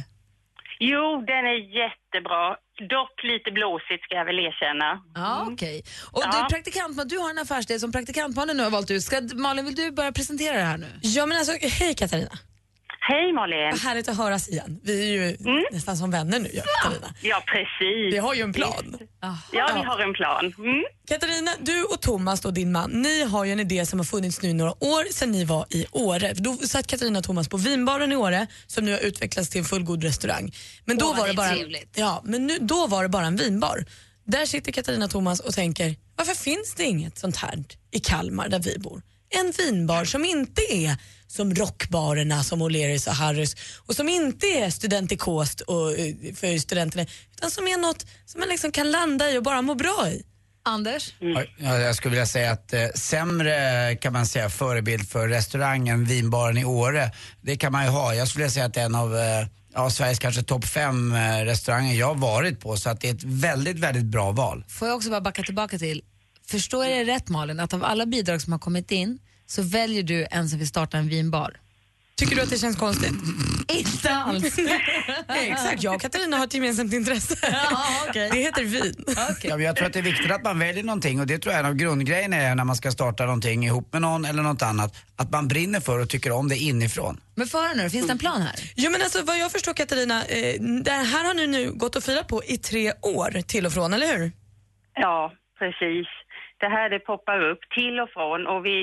[0.79, 2.55] Jo, den är jättebra.
[2.95, 5.01] Dock lite blåsigt ska jag väl erkänna.
[5.15, 5.83] Ja, okej.
[6.11, 6.31] Och Ja.
[6.49, 9.03] du, praktikant, du har en affärsidé som praktikant Malin nu har valt ut.
[9.03, 10.87] Ska, Malin, vill du börja presentera det här nu?
[11.01, 12.31] Ja men alltså, hej Katarina.
[13.11, 13.69] Hej Malin.
[13.71, 14.79] Vad härligt att höras igen.
[14.83, 15.37] Vi är ju
[15.71, 17.13] nästan som vänner nu, jag Katarina.
[17.21, 18.13] Ja, precis.
[18.13, 18.97] Vi har ju en plan.
[19.21, 20.53] Ja, vi har en plan.
[20.57, 20.83] Mm.
[21.07, 24.41] Katarina, du och Thomas, då, din man, ni har ju en idé som har funnits
[24.41, 26.33] nu några år sedan ni var i Åre.
[26.33, 29.65] Då satt Katarina och Thomas på vinbaren i Åre som nu har utvecklats till en
[29.65, 30.55] fullgod restaurang.
[30.85, 31.97] Men då Åh, var det bara, trevligt.
[31.97, 33.85] ja, men nu, då var det bara en vinbar.
[34.25, 38.49] Där sitter Katarina och Thomas och tänker, varför finns det inget sånt här i Kalmar
[38.49, 39.01] där vi bor?
[39.29, 40.97] En vinbar som inte är
[41.29, 43.55] som rockbarerna som O'Learys och Harrys
[43.87, 48.49] och som inte är studentikost och, eh, för studenterna utan som är något som man
[48.49, 50.23] liksom kan landa i och bara må bra i.
[50.63, 51.13] Anders?
[51.19, 56.57] Ja, jag skulle vilja säga att eh, sämre kan man säga förebild för restaurangen Vinbaren
[56.57, 57.11] i Åre,
[57.41, 58.15] det kan man ju ha.
[58.15, 61.13] Jag skulle vilja säga att det är en av eh, ja, Sveriges kanske topp fem
[61.13, 64.65] eh, restauranger jag har varit på så att det är ett väldigt, väldigt bra val.
[64.67, 66.03] Får jag också bara backa tillbaka till,
[66.47, 70.03] förstår jag det rätt Malin, att av alla bidrag som har kommit in så väljer
[70.03, 71.59] du en som vill starta en vinbar?
[72.19, 73.13] Tycker du att det känns konstigt?
[73.67, 74.59] Inte alls.
[75.27, 77.35] Exakt, jag och Katarina har ett gemensamt intresse.
[78.13, 79.05] Det heter vin.
[79.43, 81.53] Ja, men jag tror att det är viktigt att man väljer någonting och det tror
[81.53, 84.43] jag är en av grundgrejerna är när man ska starta någonting ihop med någon eller
[84.43, 84.95] något annat.
[85.15, 87.21] Att man brinner för och tycker om det inifrån.
[87.35, 88.55] Men för nu, finns det en plan här?
[88.75, 92.03] Jo men alltså vad jag förstår Katarina, eh, det här har ni nu gått och
[92.03, 94.31] firat på i tre år till och från, eller hur?
[94.93, 96.07] Ja, precis.
[96.59, 98.79] Det här det poppar upp till och från och vi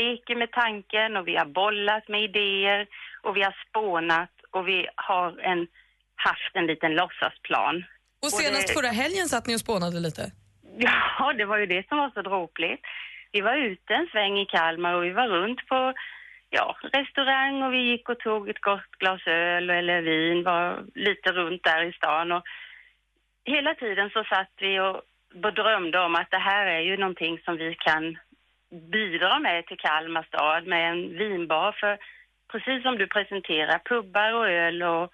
[0.00, 2.86] leker med tanken och vi har bollat med idéer
[3.22, 5.66] och vi har spånat och vi har en,
[6.16, 7.84] haft en liten låtsasplan.
[8.22, 10.22] Och senast det- förra helgen satt ni och spånade lite.
[10.80, 12.82] Ja, det var ju det som var så dråpligt.
[13.32, 15.92] Vi var ute en sväng i Kalmar och vi var runt på
[16.50, 21.32] ja, restaurang och vi gick och tog ett gott glas öl eller vin, var lite
[21.32, 22.42] runt där i stan och
[23.44, 25.02] hela tiden så satt vi och och
[25.34, 28.18] drömde om att det här är ju någonting som vi kan
[28.92, 31.98] bidra med till Kalmar stad med en vinbar för
[32.52, 35.12] precis som du presenterar, pubbar och öl och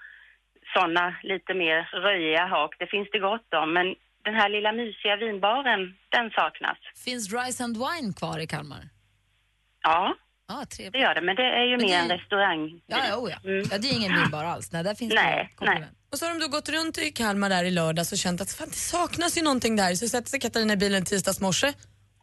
[0.74, 5.16] sådana lite mer röjiga hak, det finns det gott om men den här lilla mysiga
[5.16, 6.78] vinbaren, den saknas.
[7.04, 8.84] Finns Rise and Wine kvar i Kalmar?
[9.82, 10.14] Ja,
[10.48, 10.92] Ah, trevligt.
[10.92, 12.80] det gör det, men det är ju Men mer det- en restaurang.
[12.86, 13.36] Ja, ja, oh, ja.
[13.70, 14.72] ja, det är ingen vinbar alls.
[14.72, 15.98] Nej, där finns Nej, det komplement.
[16.14, 18.52] Och så har de då gått runt i Kalmar där i lördags och känt att
[18.52, 19.94] fan, det saknas ju någonting där.
[19.94, 21.72] Så sätter sig Katarina i bilen tisdags morse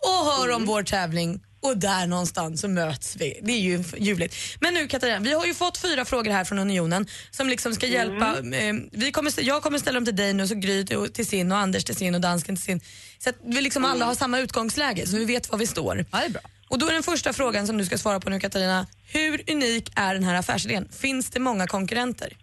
[0.01, 3.39] och hör om vår tävling och där någonstans så möts vi.
[3.43, 4.35] Det är ju ljuvligt.
[4.59, 7.87] Men nu Katarina, vi har ju fått fyra frågor här från Unionen som liksom ska
[7.87, 8.37] hjälpa.
[8.53, 11.57] Eh, vi kommer, jag kommer ställa dem till dig nu, så Gry till sin och
[11.57, 12.81] Anders till sin och dansken till sin.
[13.19, 16.05] Så att vi liksom alla har samma utgångsläge så vi vet var vi står.
[16.11, 16.41] Ja, det är bra.
[16.69, 18.87] Och då är den första frågan som du ska svara på nu Katarina.
[19.07, 20.89] Hur unik är den här affärsidén?
[20.91, 22.37] Finns det många konkurrenter?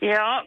[0.00, 0.44] Ja,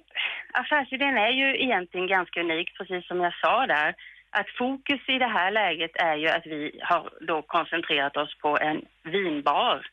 [0.53, 3.95] affärsidén är ju egentligen ganska unik, precis som jag sa där.
[4.29, 8.57] Att fokus i det här läget är ju att vi har då koncentrerat oss på
[8.57, 9.87] en vinbar.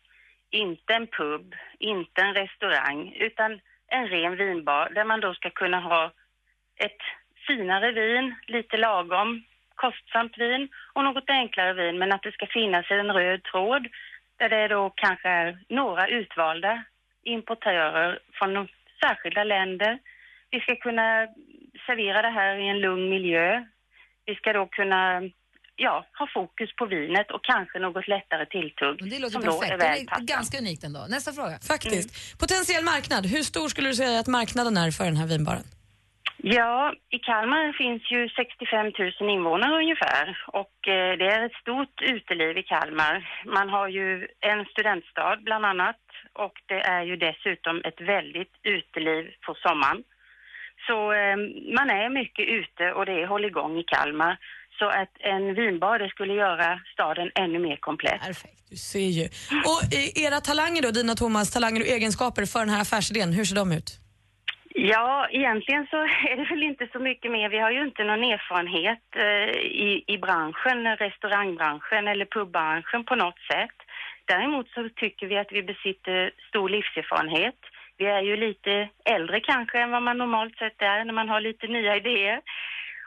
[0.51, 5.81] Inte en pub, inte en restaurang, utan en ren vinbar där man då ska kunna
[5.81, 6.13] ha
[6.77, 7.03] ett
[7.47, 9.45] finare vin, lite lagom,
[9.75, 13.89] kostsamt vin och något enklare vin, men att det ska finnas en röd tråd
[14.37, 16.85] där det då kanske är några utvalda
[17.23, 18.55] importörer från
[19.05, 19.99] särskilda länder.
[20.51, 21.27] Vi ska kunna
[21.87, 23.65] servera det här i en lugn miljö.
[24.27, 25.23] Vi ska då kunna
[25.77, 29.11] ja, ha fokus på vinet och kanske något lättare tilltugg.
[29.11, 30.13] Det låter som då är perfekt.
[30.17, 31.07] Det är ganska unikt ändå.
[31.09, 31.59] Nästa fråga.
[31.59, 32.39] Faktiskt.
[32.39, 33.27] Potentiell marknad.
[33.27, 35.65] Hur stor skulle du säga att marknaden är för den här vinbaren?
[36.43, 42.03] Ja, i Kalmar finns ju 65 000 invånare ungefär och eh, det är ett stort
[42.03, 43.17] uteliv i Kalmar.
[43.57, 49.25] Man har ju en studentstad bland annat och det är ju dessutom ett väldigt uteliv
[49.47, 50.03] på sommaren.
[50.87, 51.37] Så eh,
[51.79, 54.39] man är mycket ute och det är hålligång i Kalmar.
[54.79, 58.21] Så att en vinbar det skulle göra staden ännu mer komplett.
[58.21, 59.25] Perfekt, du ser ju.
[59.71, 63.45] Och eh, era talanger då, dina Thomas, talanger och egenskaper för den här affärsidén, hur
[63.45, 64.08] ser de ut?
[64.81, 65.97] Ja, egentligen så
[66.31, 67.49] är det väl inte så mycket mer.
[67.49, 69.51] Vi har ju inte någon erfarenhet eh,
[69.87, 73.77] i, i branschen, restaurangbranschen eller pubbranschen på något sätt.
[74.25, 77.59] Däremot så tycker vi att vi besitter stor livserfarenhet.
[77.97, 81.41] Vi är ju lite äldre kanske än vad man normalt sett är när man har
[81.41, 82.41] lite nya idéer.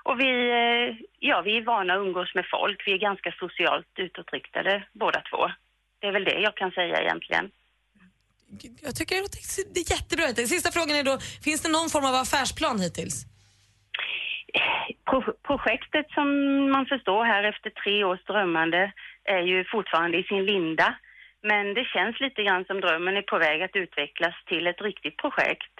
[0.03, 2.87] Och vi, eh, ja, vi är vana att umgås med folk.
[2.87, 5.51] Vi är ganska socialt utåtriktade båda två.
[5.99, 7.51] Det är väl det jag kan säga egentligen.
[8.81, 10.25] Jag tycker det låter- är jättebra.
[10.47, 13.25] Sista frågan är då, finns det någon form av affärsplan hittills?
[15.09, 16.27] Pro- projektet som
[16.71, 18.91] man förstår här efter tre års drömmande
[19.23, 20.95] är ju fortfarande i sin linda.
[21.43, 25.17] Men det känns lite grann som drömmen är på väg att utvecklas till ett riktigt
[25.17, 25.75] projekt.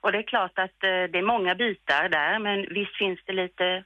[0.00, 3.32] Och det är klart att eh, det är många bitar där, men visst finns det
[3.32, 3.84] lite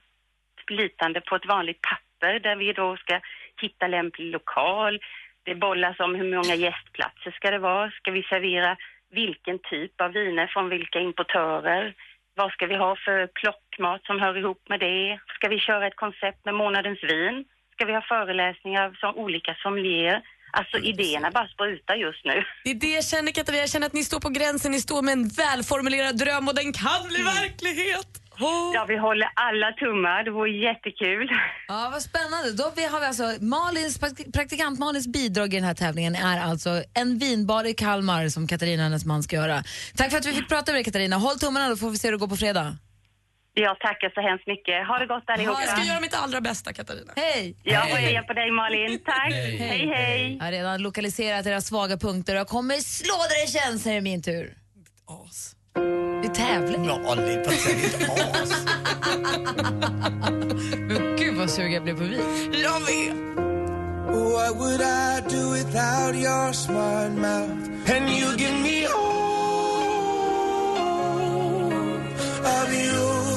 [0.69, 3.19] litande på ett vanligt papper där vi då ska
[3.61, 4.99] hitta lämplig lokal.
[5.43, 7.91] Det bollas om hur många gästplatser ska det vara.
[7.91, 8.77] Ska vi servera
[9.11, 11.95] vilken typ av viner från vilka importörer?
[12.35, 15.19] Vad ska vi ha för plockmat som hör ihop med det?
[15.35, 17.45] Ska vi köra ett koncept med månadens vin?
[17.73, 20.21] Ska vi ha föreläsningar som olika sommelier?
[20.51, 22.43] Alltså idéerna bara sprutar just nu.
[22.63, 25.01] Det är det jag känner Katarina, jag känner att ni står på gränsen, ni står
[25.01, 28.28] med en välformulerad dröm och den kan bli verklighet.
[28.73, 30.23] Ja, vi håller alla tummar.
[30.23, 31.29] Det vore jättekul.
[31.67, 32.51] Ja, vad spännande.
[32.53, 36.83] Då har vi alltså Malins, praktik- praktikant Malins bidrag i den här tävlingen är alltså
[36.93, 39.63] en vinbar i Kalmar som Katarina och hennes man ska göra.
[39.95, 41.15] Tack för att vi fick prata med dig Katarina.
[41.15, 42.77] Håll tummarna då får vi se hur det går på fredag.
[43.53, 44.87] Jag tackar så hemskt mycket.
[44.87, 45.61] Ha det gott allihopa.
[45.61, 47.13] Jag ska göra mitt allra bästa Katarina.
[47.15, 47.55] Hej!
[47.63, 48.99] Ja, och heja på dig Malin.
[49.05, 49.33] Tack.
[49.33, 50.35] Hej, hej.
[50.37, 53.85] Jag har redan lokaliserat era svaga punkter och jag kommer slå där det känns.
[53.87, 54.53] Är min tur.
[55.07, 55.55] As.
[55.73, 56.89] Det är tävling.
[56.89, 58.09] Att säga ditt
[58.41, 58.65] as.
[60.87, 62.21] Men gud vad sugen jag blev på vin.
[62.51, 63.15] Jag vet.
[64.09, 67.69] What would I do without your smart mouth?
[67.95, 69.19] And you give me all
[72.45, 73.28] of you.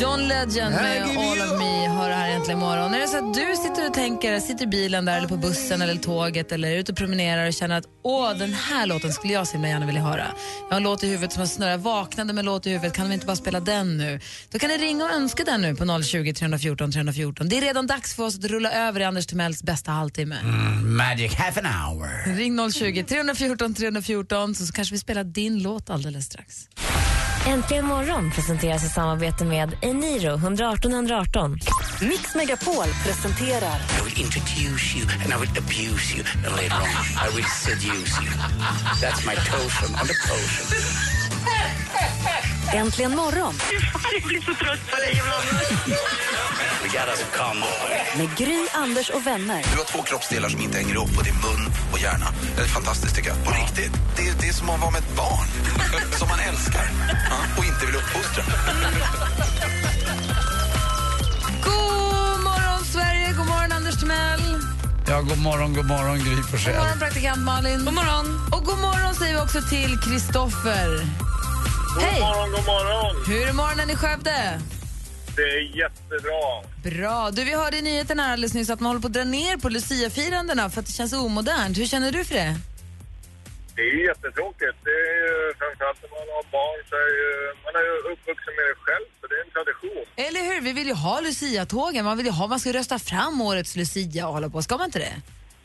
[0.00, 2.94] John Legend med All of me har det här äntligen morgon.
[2.94, 5.82] Är det så att du sitter och tänker, sitter i bilen där eller på bussen
[5.82, 9.32] eller tåget eller är ute och promenerar och känner att åh, den här låten skulle
[9.32, 10.26] jag så himla gärna vilja höra.
[10.60, 12.92] Jag har en låt i huvudet som har snurrat, vaknade med en låt i huvudet,
[12.92, 14.20] kan vi inte bara spela den nu?
[14.50, 17.48] Då kan ni ringa och önska den nu på 020 314 314.
[17.48, 20.36] Det är redan dags för oss att rulla över i Anders Timells bästa halvtimme.
[20.42, 22.36] Mm, magic half an hour.
[22.36, 26.68] Ring 020 314 314 så kanske vi spelar din låt alldeles strax.
[27.46, 31.58] Äntligen morgon presenteras i samarbete med Eniro 118 118.
[32.00, 37.28] Mix Megapol presenterar I will introduce you and I will abuse you and later on
[37.28, 38.30] I will seduce you.
[39.00, 41.11] That's my totem on the potion.
[42.72, 43.54] Äntligen morgon
[44.12, 45.46] Jag blir så trött på dig ibland.
[48.16, 49.64] Med Gry, Anders och vänner.
[49.72, 52.26] Du har två kroppsdelar som inte hänger ihop och det är mun och hjärna.
[52.56, 53.44] Det är fantastiskt tycker jag.
[53.44, 53.92] På riktigt.
[54.16, 55.46] Det är, det är som att vara med ett barn.
[56.18, 56.84] som man älskar.
[57.58, 58.42] Och inte vill uppfostra.
[65.12, 66.76] Ja, god morgon, god morgon Gry God Forssell.
[66.76, 67.84] morgon praktikant Malin.
[67.84, 68.26] God morgon.
[68.52, 70.88] Och god morgon säger vi också till Kristoffer.
[72.00, 72.20] Hej!
[72.20, 73.24] God morgon, god morgon.
[73.26, 74.60] Hur är morgonen i Skövde?
[75.36, 76.42] Det är jättebra.
[76.84, 77.30] Bra.
[77.30, 79.56] Du, vi hörde i nyheterna här alldeles nyss att man håller på att dra ner
[79.56, 81.78] på Lucia-firandena för att det känns omodernt.
[81.78, 82.56] Hur känner du för det?
[83.76, 84.76] Det är ju jättetråkigt.
[84.86, 87.28] Det är ju framförallt när man har barn så är ju,
[87.64, 90.04] man är ju uppvuxen med det själv så det är en tradition.
[90.26, 90.60] Eller hur?
[90.60, 92.04] Vi vill ju ha Lucia-tågen.
[92.04, 94.62] Man vill ju ha, man ska rösta fram årets Lucia och hålla på.
[94.62, 95.14] Ska man inte det?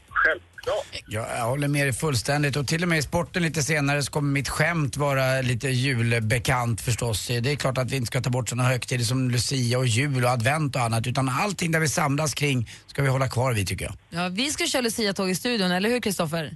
[0.10, 1.04] Självklart.
[1.08, 4.12] Ja, jag håller med dig fullständigt och till och med i sporten lite senare så
[4.12, 7.28] kommer mitt skämt vara lite julbekant förstås.
[7.28, 10.24] Det är klart att vi inte ska ta bort sådana högtider som Lucia och jul
[10.24, 13.68] och advent och annat utan allting där vi samlas kring ska vi hålla kvar vid
[13.68, 13.96] tycker jag.
[14.10, 16.56] Ja, vi ska köra Lucia-tåg i studion, eller hur Kristoffer?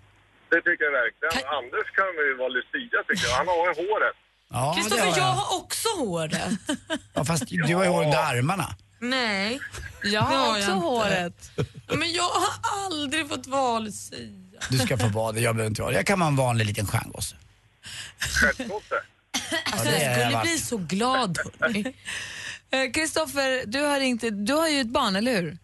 [0.52, 1.48] Det tycker jag verkligen.
[1.60, 3.36] Anders kan ju vara Lucia tycker jag.
[3.38, 4.16] Han har ju håret.
[4.50, 5.24] Ja, Kristoffer, jag jag.
[5.24, 6.42] har också håret.
[7.14, 8.68] Ja, fast du har ju hår under armarna.
[9.00, 9.60] Nej.
[10.04, 10.88] Jag har har också jag inte.
[10.88, 11.52] håret.
[11.88, 12.54] Ja, Men jag har
[12.86, 14.20] aldrig fått vara Lucia.
[14.70, 15.98] Du ska få vara det, jag behöver inte vara det.
[15.98, 17.36] Jag kan vara en vanlig liten stjärngosse.
[18.42, 18.96] Stjärtgosse.
[19.72, 20.44] Alltså, är jag jag skulle varit.
[20.50, 21.38] bli så glad.
[22.74, 25.58] Eh, Kristoffer, du har du har ju ett barn, eller hur?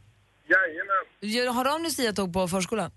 [0.49, 2.91] Jajamän, Har de Lucia-tåg på förskolan?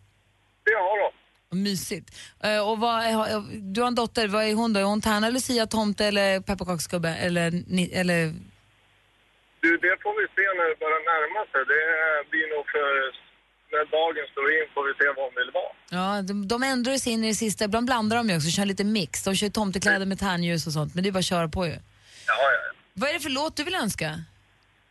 [0.65, 1.20] det har de.
[1.51, 2.15] Mysigt.
[2.43, 4.81] Eh, Och vad, är- du har en dotter, vad är hon då?
[4.81, 7.09] Är hon tärna, Lucia, tomte eller pepparkaksgubbe?
[7.15, 7.47] Eller,
[8.01, 8.21] eller
[9.63, 11.61] Du, det får vi se när det börjar närma sig.
[11.73, 13.21] Det blir nog för...
[13.73, 15.73] När dagen står in får vi se vad hon vill vara.
[16.17, 17.65] Ja, de, de ändrar sig in i det sista.
[17.65, 19.25] Ibland blandar de ju också, kör lite mix.
[19.25, 21.73] De kör tomtekläder med tärnljus och sånt, men det är bara att köra på ju.
[21.73, 21.79] Ja,
[22.27, 22.73] ja, ja.
[22.95, 24.25] Vad är det för låt du vill önska?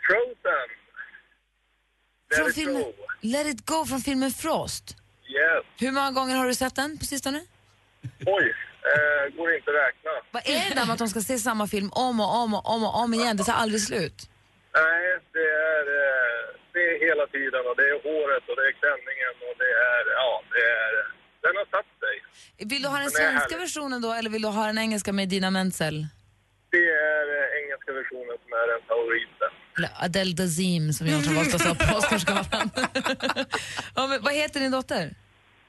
[0.07, 0.67] Frozen.
[2.29, 2.93] Let Från it filmen go.
[3.21, 4.95] Let it go från filmen Frost.
[5.29, 5.63] Yes.
[5.79, 7.39] Hur många gånger har du sett den på sistone?
[8.25, 8.47] Oj,
[8.91, 10.11] eh, går inte att räkna.
[10.31, 12.65] Vad är det där med att de ska se samma film om och om och
[12.73, 13.37] om och om igen?
[13.37, 14.17] Det tar aldrig slut.
[14.75, 15.03] Nej,
[15.35, 16.41] det är, eh,
[16.73, 20.03] det är hela tiden och det är håret och det är klänningen och det är,
[20.21, 20.91] ja, det är,
[21.45, 22.15] den har satt sig.
[22.71, 25.51] Vill du ha den svenska versionen då eller vill du ha den engelska med Dina
[25.51, 26.07] Menzel?
[26.71, 29.51] Det är eh, engelska versionen som är den favoriten.
[29.79, 32.45] Eller Adele Dazeem som John Travolta sa på Oscarsgalan.
[33.95, 35.15] ja, men vad heter din dotter?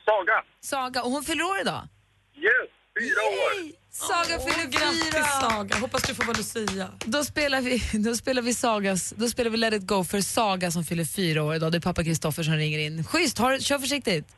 [0.04, 0.44] Saga.
[0.60, 1.02] Saga.
[1.02, 1.88] Och hon fyller år idag?
[2.36, 3.80] Yes, fyra år.
[3.92, 5.24] Saga Åh, fyller grattis, fyra!
[5.24, 5.76] Saga.
[5.76, 6.88] Hoppas du får vara Lucia.
[7.04, 10.70] Då spelar vi, då spelar vi Sagas, då spelar vi Let it go för Saga
[10.70, 11.72] som fyller fyra år idag.
[11.72, 13.04] Det är pappa Kristoffer som ringer in.
[13.04, 14.28] Schysst, har, kör försiktigt.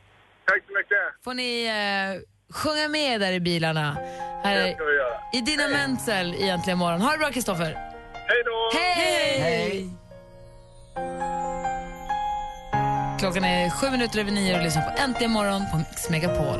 [0.45, 1.23] Tack så mycket.
[1.23, 3.97] Får ni eh, sjunga med där i bilarna.
[4.43, 5.19] Här Det ska vi göra.
[5.33, 7.01] i Dina Menzel i Äntligen morgon.
[7.01, 7.92] Ha det bra Kristoffer.
[8.27, 8.69] Hej då!
[8.77, 9.89] Hej!
[13.19, 16.59] Klockan är sju minuter över nio och lyssnar på Äntligen morgon på Mix Megapol.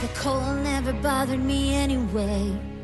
[0.00, 2.77] The cold never bothered me anyway.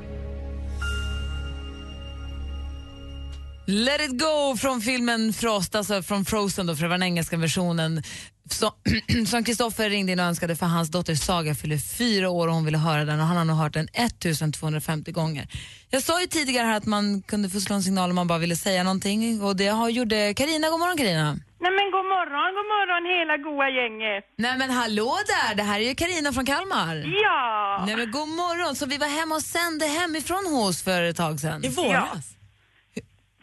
[3.66, 7.36] Let it go från filmen Frost, alltså från Frozen då, för det var den engelska
[7.36, 8.02] versionen.
[9.26, 12.64] Som Kristoffer ringde in och önskade för hans dotter Saga fyller fyra år och hon
[12.64, 15.46] ville höra den och han har nog hört den 1250 gånger.
[15.90, 18.38] Jag sa ju tidigare här att man kunde få slå en signal om man bara
[18.38, 20.70] ville säga någonting och det har, gjorde Karina.
[20.70, 21.32] God morgon Karina.
[21.60, 24.24] Nej men god morgon, god morgon hela goa gänget.
[24.38, 26.96] Nej men hallå där, det här är ju Karina från Kalmar.
[27.22, 27.84] Ja!
[27.86, 31.40] Nej men god morgon, så vi var hemma och sände hemifrån hos för ett tag
[31.40, 31.64] sedan.
[31.64, 32.34] I våras.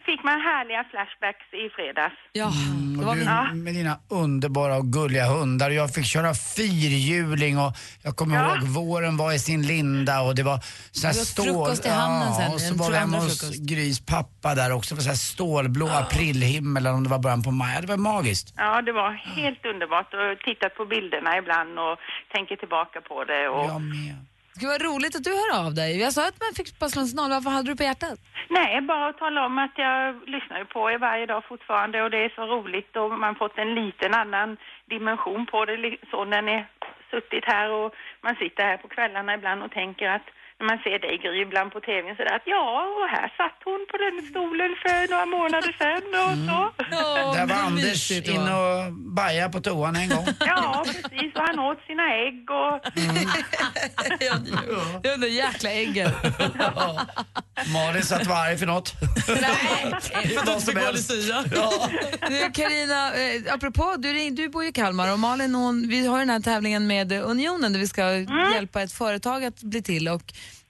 [0.06, 2.14] Fick man härliga flashbacks i fredags.
[2.32, 2.52] Ja,
[2.98, 3.24] då var Och vi...
[3.24, 5.70] du med dina underbara och gulliga hundar.
[5.70, 8.56] Jag fick köra fyrhjuling och jag kommer Ja.
[8.56, 10.58] ihåg våren var i sin linda och det var
[10.92, 11.44] så här Det var stål...
[11.46, 13.58] frukost i hamnen sen, och så var vi hemma hos.
[13.70, 14.94] Grys pappa där också.
[14.94, 17.74] Det var så här stålblå aprilhimmel eller om det var början på maj.
[17.74, 18.54] Ja, Det var magiskt.
[18.56, 21.96] Ja, det var helt underbart och tittat på bilderna ibland och
[22.34, 23.48] tänker tillbaka på det.
[23.48, 23.64] Och...
[23.66, 24.16] Jag med.
[24.60, 26.00] Gud vad roligt att du hör av dig.
[26.00, 27.30] Jag sa att man fick bara slå en signal.
[27.30, 28.18] Varför hade du på hjärtat?
[28.48, 32.10] Nej, bara att tala om att jag lyssnar ju på er varje dag fortfarande och
[32.10, 34.56] det är så roligt och man fått en liten annan
[34.94, 35.96] dimension på det.
[36.10, 36.64] Så när ni
[37.10, 40.28] suttit här och man sitter här på kvällarna ibland och tänker att
[40.62, 42.66] när man ser dig Gry ibland på tvn sådär att ja,
[42.98, 46.58] och här satt hon på den stolen för några månader sedan och så.
[47.36, 50.26] Där var Anders in och bajade på toan en gång.
[50.40, 51.34] Ja, precis.
[51.36, 52.80] Och han åt sina ägg och...
[55.02, 56.10] Det var de jäkla äggen.
[57.74, 58.92] Malin satt var arg för något.
[59.28, 61.12] Nej, för någon som helst.
[61.54, 61.88] Ja.
[62.28, 66.06] Du, Carina, eh, apropå, du, ring- du bor ju i Kalmar och Malin hon, vi
[66.06, 68.02] har den här tävlingen med Unionen där vi ska
[68.54, 70.22] hjälpa ett företag att bli till och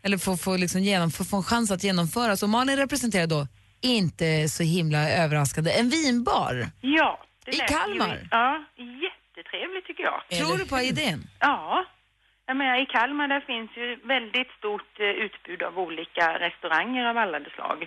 [0.04, 2.42] eller få, få, liksom genom, få, en chans att genomföras.
[2.42, 3.46] Och Malin representerar då,
[3.80, 6.66] inte så himla överraskande, en vinbar.
[6.80, 7.24] Ja.
[7.46, 8.28] I lät ju- Kalmar?
[8.30, 10.38] Ja, jättetrevligt tycker jag.
[10.38, 11.20] Tror du på idén?
[11.40, 11.84] Ja.
[12.46, 17.16] Jag menar, I Kalmar där finns ju väldigt stort eh, utbud av olika restauranger av
[17.18, 17.78] alla slag.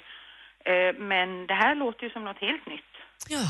[0.70, 2.91] Eh, men det här låter ju som något helt nytt.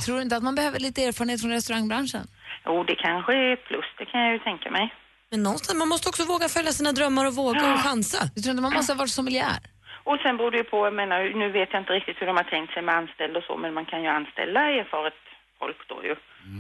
[0.06, 2.26] Tror du inte att man behöver lite erfarenhet från restaurangbranschen?
[2.66, 4.94] Jo, det kanske är ett plus, det kan jag ju tänka mig.
[5.32, 8.20] Men någonstans, man måste också våga följa sina drömmar och våga och chansa.
[8.36, 9.60] Du tror inte man måste ha varit sommelier?
[10.04, 12.38] Och sen beror det ju på, jag menar, nu vet jag inte riktigt hur de
[12.38, 15.14] har tänkt sig med anställda och så, men man kan ju anställa erfaret
[15.60, 16.16] folk då ju.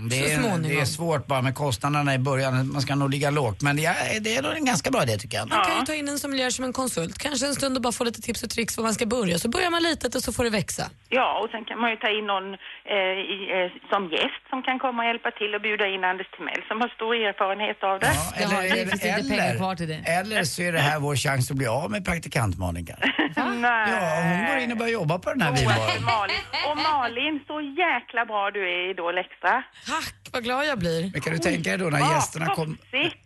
[0.10, 2.72] Det är, det är svårt bara med kostnaderna i början.
[2.72, 3.62] Man ska nog ligga lågt.
[3.62, 5.50] Men det är, det är nog en ganska bra idé tycker jag.
[5.50, 7.92] Man kan ju ta in en sommelier som en konsult, kanske en stund och bara
[7.94, 9.40] få lite tips och tricks var man ska börja.
[9.40, 10.84] Så börjar man litet och så får det växa.
[11.10, 12.48] Ja, och sen kan man ju ta in någon
[12.94, 16.30] eh, i, eh, som gäst som kan komma och hjälpa till och bjuda in Anders
[16.38, 18.14] Timell som har stor erfarenhet av det.
[18.44, 22.96] Eller, eller, eller så är det här vår chans att bli av med praktikant kanske.
[23.66, 23.92] Nej.
[23.92, 26.04] Ja, hon går in och börjar jobba på den här vinbaren.
[26.04, 26.44] Malin.
[26.70, 29.64] Och Malin, så jäkla bra du är i Idol Extra.
[29.86, 31.10] Tack, vad glad jag blir.
[31.14, 32.78] Men kan du tänka dig då när gästerna, kom,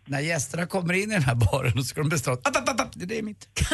[0.06, 2.82] när gästerna kommer in i den här baren och ska de beställa app, app, app,
[2.82, 3.48] app, det är mitt.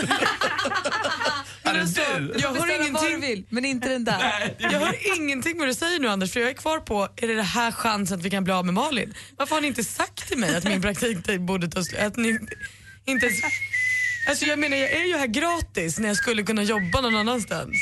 [1.64, 2.34] Men alltså, du?
[2.40, 3.20] jag hör ingenting.
[3.22, 4.54] vill, men inte den där.
[4.58, 7.36] Jag hör ingenting vad du säger nu Anders, för jag är kvar på, är det
[7.36, 9.14] det här chansen att vi kan bli av med Malin?
[9.38, 12.02] Varför har ni inte sagt till mig att min praktiktid borde ta slut?
[12.02, 12.40] Att ni
[13.06, 13.40] inte ens...
[14.30, 17.76] Alltså jag menar, jag är ju här gratis när jag skulle kunna jobba någon annanstans.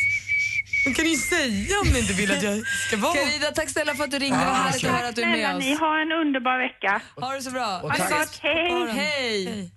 [0.86, 3.14] Men kan ni säga om ni inte vill att jag ska vara?
[3.14, 4.38] Carina, tack snälla för att du ringde.
[4.38, 5.64] Vad härligt att höra att du är med Snälla, oss.
[5.64, 7.02] ni har en underbar vecka.
[7.16, 7.80] Ha det så bra.
[7.84, 8.10] Och tack.
[8.10, 8.40] Tack.
[8.42, 8.88] Hej.
[8.92, 9.72] Hej.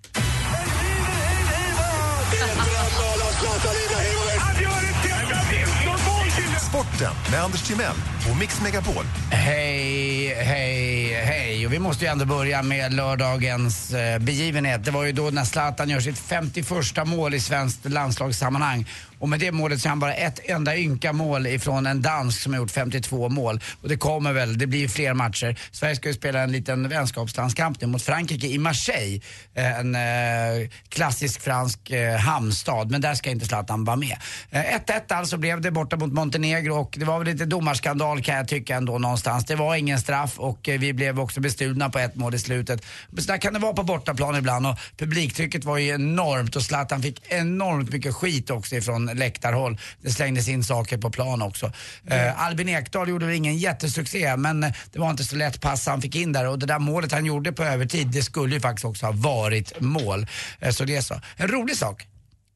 [6.70, 7.94] Sporten med Anders Timell
[8.28, 9.04] på Mix Megapol.
[9.30, 11.66] Hej, hej, hej.
[11.66, 14.84] Och vi måste ju ändå börja med lördagens eh, begivenhet.
[14.84, 16.66] Det var ju då när Zlatan gör sitt 51
[17.06, 18.86] mål i svenskt landslagssammanhang.
[19.18, 22.40] Och med det målet så är han bara ett enda ynka mål ifrån en dansk
[22.40, 23.60] som har gjort 52 mål.
[23.82, 25.58] Och det kommer väl, det blir ju fler matcher.
[25.70, 29.20] Sverige ska ju spela en liten vänskapslandskamp nu mot Frankrike i Marseille.
[29.54, 34.16] Eh, en eh, klassisk fransk eh, hamnstad, men där ska inte Zlatan vara med.
[34.50, 38.36] Eh, 1-1 alltså blev det borta mot Montenegro och det var väl lite domarskandal kan
[38.36, 39.44] jag tycka ändå någonstans.
[39.44, 42.84] Det var ingen straff och eh, vi blev också bestulna på ett mål i slutet.
[43.10, 46.62] Men så där kan det vara på bortaplan ibland och publiktrycket var ju enormt och
[46.62, 49.78] Zlatan fick enormt mycket skit också ifrån läktarhåll.
[50.02, 51.72] Det slängdes in saker på plan också.
[52.06, 55.86] Eh, Albin Ekdal gjorde väl ingen jättesuccé men eh, det var inte så lätt pass
[55.86, 58.60] han fick in där och det där målet han gjorde på övertid det skulle ju
[58.60, 60.26] faktiskt också ha varit mål.
[60.60, 61.20] Eh, så det är så.
[61.36, 62.06] En rolig sak.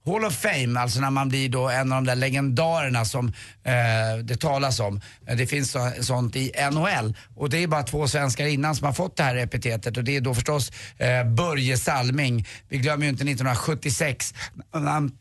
[0.06, 3.28] Hall of Fame, alltså när man blir då en av de där legendarerna som
[3.62, 5.00] eh, det talas om.
[5.26, 8.86] Eh, det finns så, sånt i NHL och det är bara två svenskar innan som
[8.86, 12.46] har fått det här epitetet och det är då förstås eh, Börje Salming.
[12.68, 14.34] Vi glömmer ju inte 1976
[14.74, 15.12] när han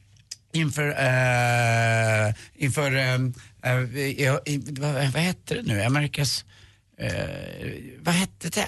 [0.53, 3.13] inför, eh, inför eh,
[3.63, 6.45] eh, i, i, vad, vad hette det nu, Amerikas,
[6.97, 7.11] eh,
[7.99, 8.67] vad hette det?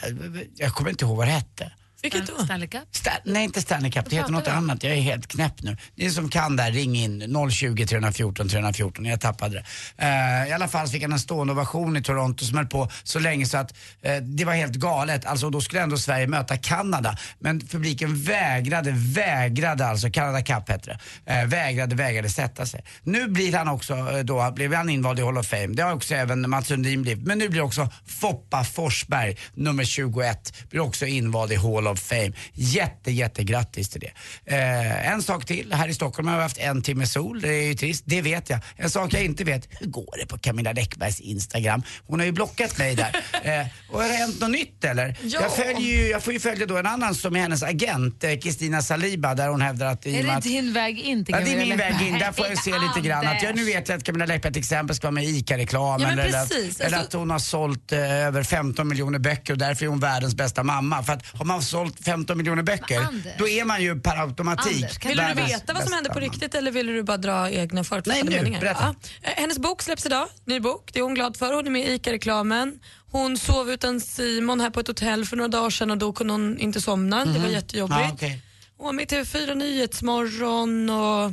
[0.56, 1.72] Jag kommer inte ihåg vad det hette.
[2.02, 2.46] Vilket då?
[2.46, 2.82] Stanley Cup?
[2.92, 4.06] Sta- nej, inte Stanley Cup.
[4.10, 4.84] Det heter något annat.
[4.84, 5.78] Jag är helt knäpp nu.
[5.96, 7.36] Ni som kan där, ring in.
[7.52, 9.06] 020 314 314.
[9.06, 9.66] Jag tappade det.
[10.06, 13.20] Eh, I alla fall fick han en stående ovation i Toronto som höll på så
[13.20, 15.26] länge så att eh, det var helt galet.
[15.26, 17.18] Alltså då skulle ändå Sverige möta Kanada.
[17.40, 21.34] Men publiken vägrade, vägrade alltså, Canada Cup hette det.
[21.34, 22.84] Eh, vägrade, vägrade sätta sig.
[23.04, 25.68] Nu blir han också, då blev han invald i Hall of Fame.
[25.68, 27.28] Det har också även Mats Sundin blivit.
[27.28, 32.32] Men nu blir också Foppa Forsberg, nummer 21, blir också invald i Hall of Fame.
[32.54, 34.12] Jätte, jätte grattis till det.
[34.56, 37.64] Eh, en sak till, här i Stockholm har vi haft en timme sol, det är
[37.68, 38.60] ju trist, det vet jag.
[38.76, 41.84] En sak jag inte vet, hur går det på Camilla Läckbergs Instagram?
[42.08, 43.16] Hon har ju blockat mig där.
[43.44, 45.18] Eh, och har det hänt något nytt eller?
[45.24, 45.42] Ja.
[45.42, 48.36] Jag, följer ju, jag får ju följa då en annan som är hennes agent, eh,
[48.38, 50.06] Kristina Saliba, där hon hävdar att...
[50.06, 52.20] Är det att- din väg in till Ja, det är min väg in.
[52.20, 53.28] Där får jag se lite grann.
[53.28, 56.02] Att jag, nu vet att Camilla Läckberg till exempel ska vara med i ICA-reklam.
[56.02, 59.54] Ja, eller, eller, att, eller Alltså- att hon har sålt eh, över 15 miljoner böcker
[59.54, 61.04] och därför är hon världens bästa mamma.
[61.04, 63.34] För att har man sålt 15 miljoner böcker, Anders.
[63.38, 66.72] då är man ju per automatik Vill du veta vad som hände på riktigt eller
[66.72, 68.60] vill du bara dra egna förutfattade Nej, nu, meningar?
[68.60, 68.96] berätta.
[69.22, 69.30] Ja.
[69.30, 70.90] Eh, Hennes bok släpps idag, ny bok.
[70.94, 71.54] Det är hon glad för.
[71.54, 72.80] Hon är med i ICA-reklamen.
[73.12, 76.34] Hon sov utan Simon här på ett hotell för några dagar sedan och då kunde
[76.34, 77.26] hon inte somna.
[77.26, 77.52] Det var Mhm.
[77.52, 78.00] jättejobbigt.
[78.00, 78.42] Ja, okej.
[78.78, 81.32] Hon var med i TV4 Nyhetsmorgon och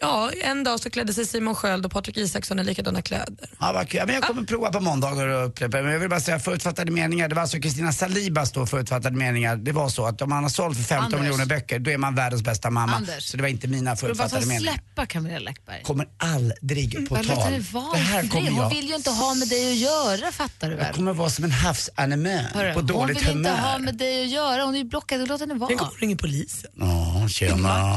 [0.00, 3.50] ja, en dag så klädde sig Simon Sköld och Patrik Isaksson i likadana kläder.
[3.60, 3.98] Ja, vad kul.
[3.98, 5.82] Ja, Men jag kommer prova på måndagar och upprepa.
[5.82, 7.28] Men jag vill bara säga förutfattade meningar.
[7.28, 9.56] Det var alltså Kristina Salibas då förutfattade meningar.
[9.56, 11.20] Det var så att om man har sålt för 15 Anders.
[11.20, 12.92] miljoner böcker, då är man världens bästa mamma.
[12.96, 13.24] Anders.
[13.24, 14.72] Så det var inte mina Får du bara förutfattade meningar.
[14.72, 15.82] släppa Camilla Läckberg?
[15.82, 17.52] Kommer aldrig på låt tal.
[17.92, 18.70] Det här kommer Hon jag.
[18.70, 20.84] vill ju inte ha med dig att göra, fattar du väl?
[20.86, 23.50] Jag kommer vara som en havsanemö Hörru, på dåligt hon vill humör.
[23.50, 25.68] inte ha med dig att göra, hon är ju blockad, låt henne vara.
[25.68, 26.70] Tänk om hon ringer polisen.
[26.74, 27.96] Ja, tjena.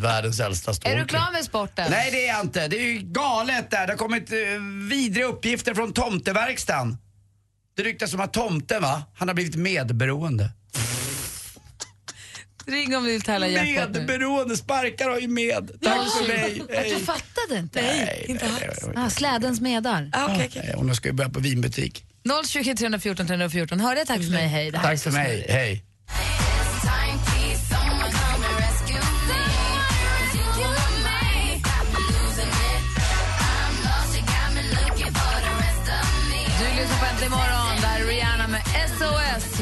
[0.00, 0.98] Världens äldsta Är stalker.
[0.98, 1.90] du klar med sporten?
[1.90, 2.68] Nej, det är jag inte.
[2.68, 3.86] Det är ju galet där.
[3.86, 4.38] Det har kommit eh,
[4.90, 6.98] vidriga uppgifter från tomteverkstan.
[7.76, 9.02] Det ryktas om att tomten, va?
[9.14, 10.50] Han har blivit medberoende.
[12.66, 14.00] Ring om du vill jackpot nu.
[14.00, 15.70] Medberoende, sparkar har ju med.
[15.82, 16.62] Tack för mig.
[16.70, 16.94] Hej.
[16.98, 17.82] Du fattade inte?
[17.82, 19.04] Nej, inte nej, nej, nej.
[19.04, 20.10] Ah, slädens medar.
[20.12, 22.04] Ah, okay, Nej, Och nu ska jag börja på vinbutik.
[22.46, 23.80] 020 314 314.
[23.80, 24.70] Hörde jag tack för mig, hej.
[24.70, 25.26] Det här är Tack så för mig.
[25.26, 25.50] snurrigt.
[25.52, 25.84] Hej.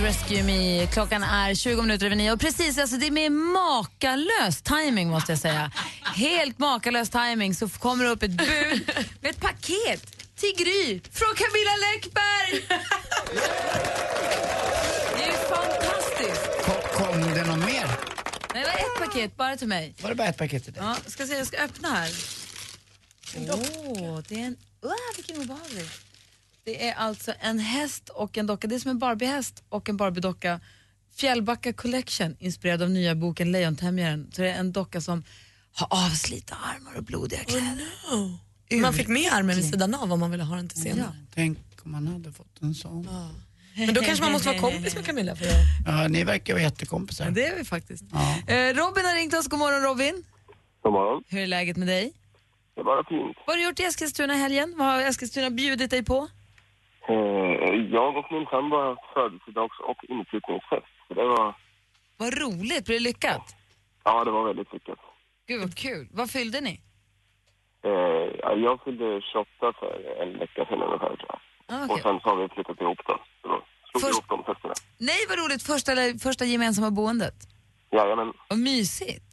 [0.07, 0.87] Rescue Me.
[0.87, 2.33] Klockan är 20 minuter över nio.
[2.33, 5.71] Och precis, alltså det är med makalös timing måste jag säga.
[6.03, 8.91] Helt makalös timing så kommer det upp ett bud
[9.21, 12.79] med ett paket till Gry från Camilla Läckberg.
[15.17, 16.65] Det är ju fantastiskt.
[16.65, 17.87] Kom, kom det någon mer?
[18.55, 19.95] Nej, det var ett paket bara till mig.
[20.03, 20.83] Var det bara ett paket till dig?
[20.85, 22.11] Ja, ska se, jag ska öppna här.
[23.37, 24.57] Åh, det är en...
[24.85, 25.89] Uh, vilken obehaglig.
[26.67, 28.67] Det är alltså en häst och en docka.
[28.67, 30.61] Det är som en Barbie-häst och en Barbie-docka.
[31.17, 34.31] Fjällbacka Collection, inspirerad av nya boken Lejontämjaren.
[34.33, 35.25] Så det är en docka som
[35.75, 37.87] har avslitna armar och blodiga kläder.
[38.13, 41.17] Oh, Man fick med armen vid sidan av om man ville ha den till senare.
[41.35, 43.09] Tänk om man hade fått en sån.
[43.77, 45.47] Men då kanske man måste vara kompis med Camilla för.
[45.87, 47.25] Ja, ni verkar vara jättekompisar.
[47.25, 48.05] Ja, det är vi faktiskt.
[48.47, 49.47] Eh, Robin har ringt oss.
[49.47, 50.25] God morgon Robin.
[50.83, 51.25] God morgon.
[51.29, 52.13] Hur är läget med dig?
[52.75, 53.37] Det är bara fint.
[53.47, 54.75] Vad har du gjort i Eskilstuna helgen?
[54.77, 56.29] Vad har Eskilstuna bjudit dig på?
[57.09, 60.93] Eh, jag och min sambo har haft födelsedags och inflyttningsfest.
[61.09, 61.55] Så det var,
[62.17, 62.85] Vad roligt.
[62.87, 63.57] Blev det lyckat?
[64.05, 64.99] ja, det var väldigt lyckat.
[65.49, 66.09] Gud vad kul.
[66.13, 66.81] Vad fyllde ni?
[67.85, 67.91] Eh,
[68.43, 71.41] ja, jag fyllde 28 för en vecka sedan ungefär tror jag.
[71.69, 72.03] Ah, Och okej.
[72.03, 73.19] sen så har vi flyttat ihop då.
[73.43, 74.75] Så då slog vi ihop de festerna.
[74.99, 75.63] Nej, vad roligt.
[75.63, 75.93] Första,
[76.23, 77.35] första gemensamma boendet.
[77.91, 78.33] Jajamän.
[78.49, 79.25] Vad mysigt.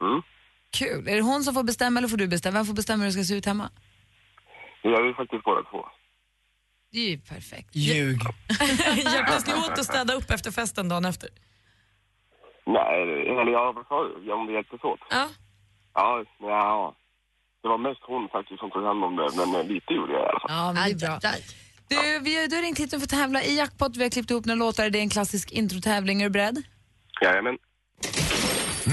[0.00, 0.22] Mm.
[0.78, 1.08] Kul.
[1.08, 2.54] Är det hon som får bestämma eller får du bestämma?
[2.58, 3.70] Vem får bestämma hur det ska se ut hemma?
[4.82, 5.88] Det gör vi faktiskt båda två.
[6.92, 7.76] Det är ju perfekt.
[7.76, 8.20] Ljug.
[8.96, 11.28] Hjälptes ni åt att städa upp efter festen dagen efter?
[12.66, 14.08] Nej, eller ja, vad sa?
[14.26, 15.00] Ja, om vi hjälptes åt?
[15.10, 15.28] Ja.
[15.94, 16.96] Ja, ja.
[17.62, 20.22] Det var mest hon faktiskt som tog hand om det, men eh, lite gjorde jag
[20.22, 20.50] i alla fall.
[20.56, 21.32] Ja, men det är bra.
[21.88, 23.96] Du, vi, du har ringt hit och får tävla i Jackpot.
[23.96, 24.90] Vi har klippt ihop några låtar.
[24.90, 26.22] Det är en klassisk introtävling.
[26.22, 26.62] Är du beredd?
[27.22, 27.58] Jajamän.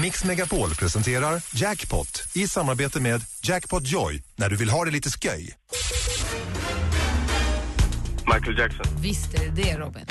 [0.02, 5.08] Mix Megapol presenterar Jackpot i samarbete med Jackpot Joy när du vill ha det lite
[5.10, 5.54] sköj.
[8.34, 8.86] Michael Jackson.
[9.00, 10.04] Visst är det det, Robin.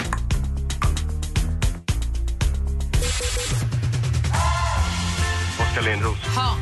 [5.59, 6.18] Oskar Lindros.
[6.36, 6.55] Ha.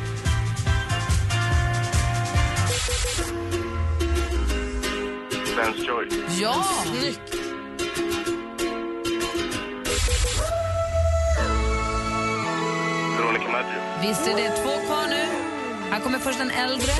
[5.56, 6.08] Vance Joy.
[6.40, 6.64] Ja!
[6.84, 7.34] Snyggt.
[13.18, 13.80] Veronica Maggio.
[14.02, 15.24] Visst är det två kvar nu.
[15.90, 16.92] Här kommer först en äldre.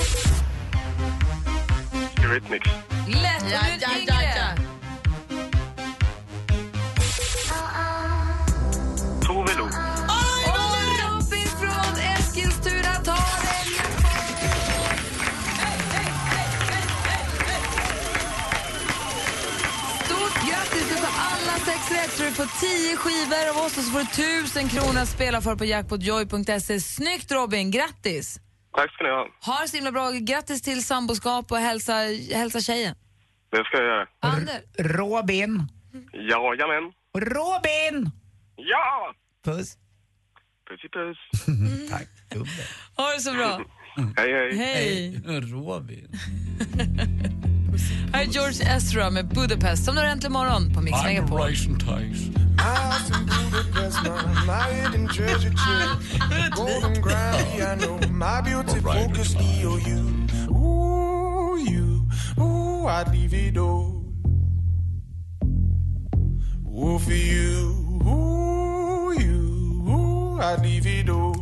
[2.25, 2.96] Eurythmics.
[3.07, 4.15] Lätt och ja, ja, yngre.
[4.37, 4.63] ja.
[9.27, 9.65] Tove Lo.
[9.65, 9.71] Och
[11.03, 13.67] Robin från Eskilstuna tar en
[20.05, 20.89] Stort grattis!
[20.89, 23.99] Du får alla sex rätt så du får tio skivor av oss och så får
[23.99, 26.81] du tusen kronor att spela för på jackpotjoy.se.
[26.81, 28.41] Snyggt Robin, grattis!
[28.77, 29.29] Tack ska ni ha.
[29.41, 30.11] Ha det så himla bra.
[30.11, 31.93] Grattis till samboskap och hälsa,
[32.35, 32.95] hälsa tjejen.
[33.51, 34.07] Det ska jag göra.
[34.79, 35.63] Robin.
[36.13, 36.93] Jajamän.
[37.19, 38.11] Robin!
[38.57, 39.15] Ja!
[39.45, 39.79] Puss.
[40.69, 41.19] Pussy puss.
[41.91, 42.09] Tack.
[42.97, 43.61] Ha det så bra.
[44.17, 44.57] Hej, hej.
[44.57, 45.23] Hej!
[45.53, 46.09] Robin.
[48.13, 51.41] Här är George Ezra med Budapest som har äntligen morgon på Mix Megapol.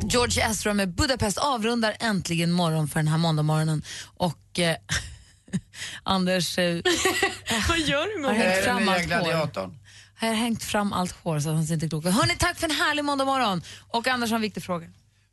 [0.09, 3.83] George Ezra med Budapest avrundar äntligen morgon för den här måndagmorgonen.
[4.17, 4.77] Och eh,
[6.03, 6.65] Anders eh,
[7.69, 9.07] Vad gör du har med hängt Är fram den nya allt hår.
[9.07, 9.79] gladiatorn?
[10.21, 12.13] Har hängt fram allt hår så att han ser inte klok ut.
[12.15, 13.63] Hörni, tack för en härlig måndagmorgon.
[13.91, 14.87] Och Anders har en viktig fråga.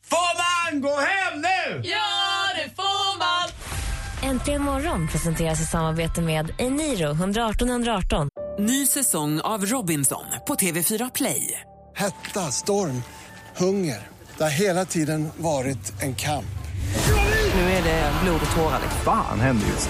[0.10, 1.90] Får man gå hem nu?
[1.90, 1.98] Ja,
[2.56, 3.50] det får man!
[4.32, 8.30] Äntligen morgon presenteras i samarbete med Eniro 118 118.
[8.60, 11.62] Ny säsong av Robinson på TV4 Play.
[11.96, 13.04] Hetta, storm,
[13.58, 14.08] hunger.
[14.38, 16.46] Det har hela tiden varit en kamp.
[17.56, 18.80] Nu är det blod och tårar.
[19.06, 19.90] Fan händer just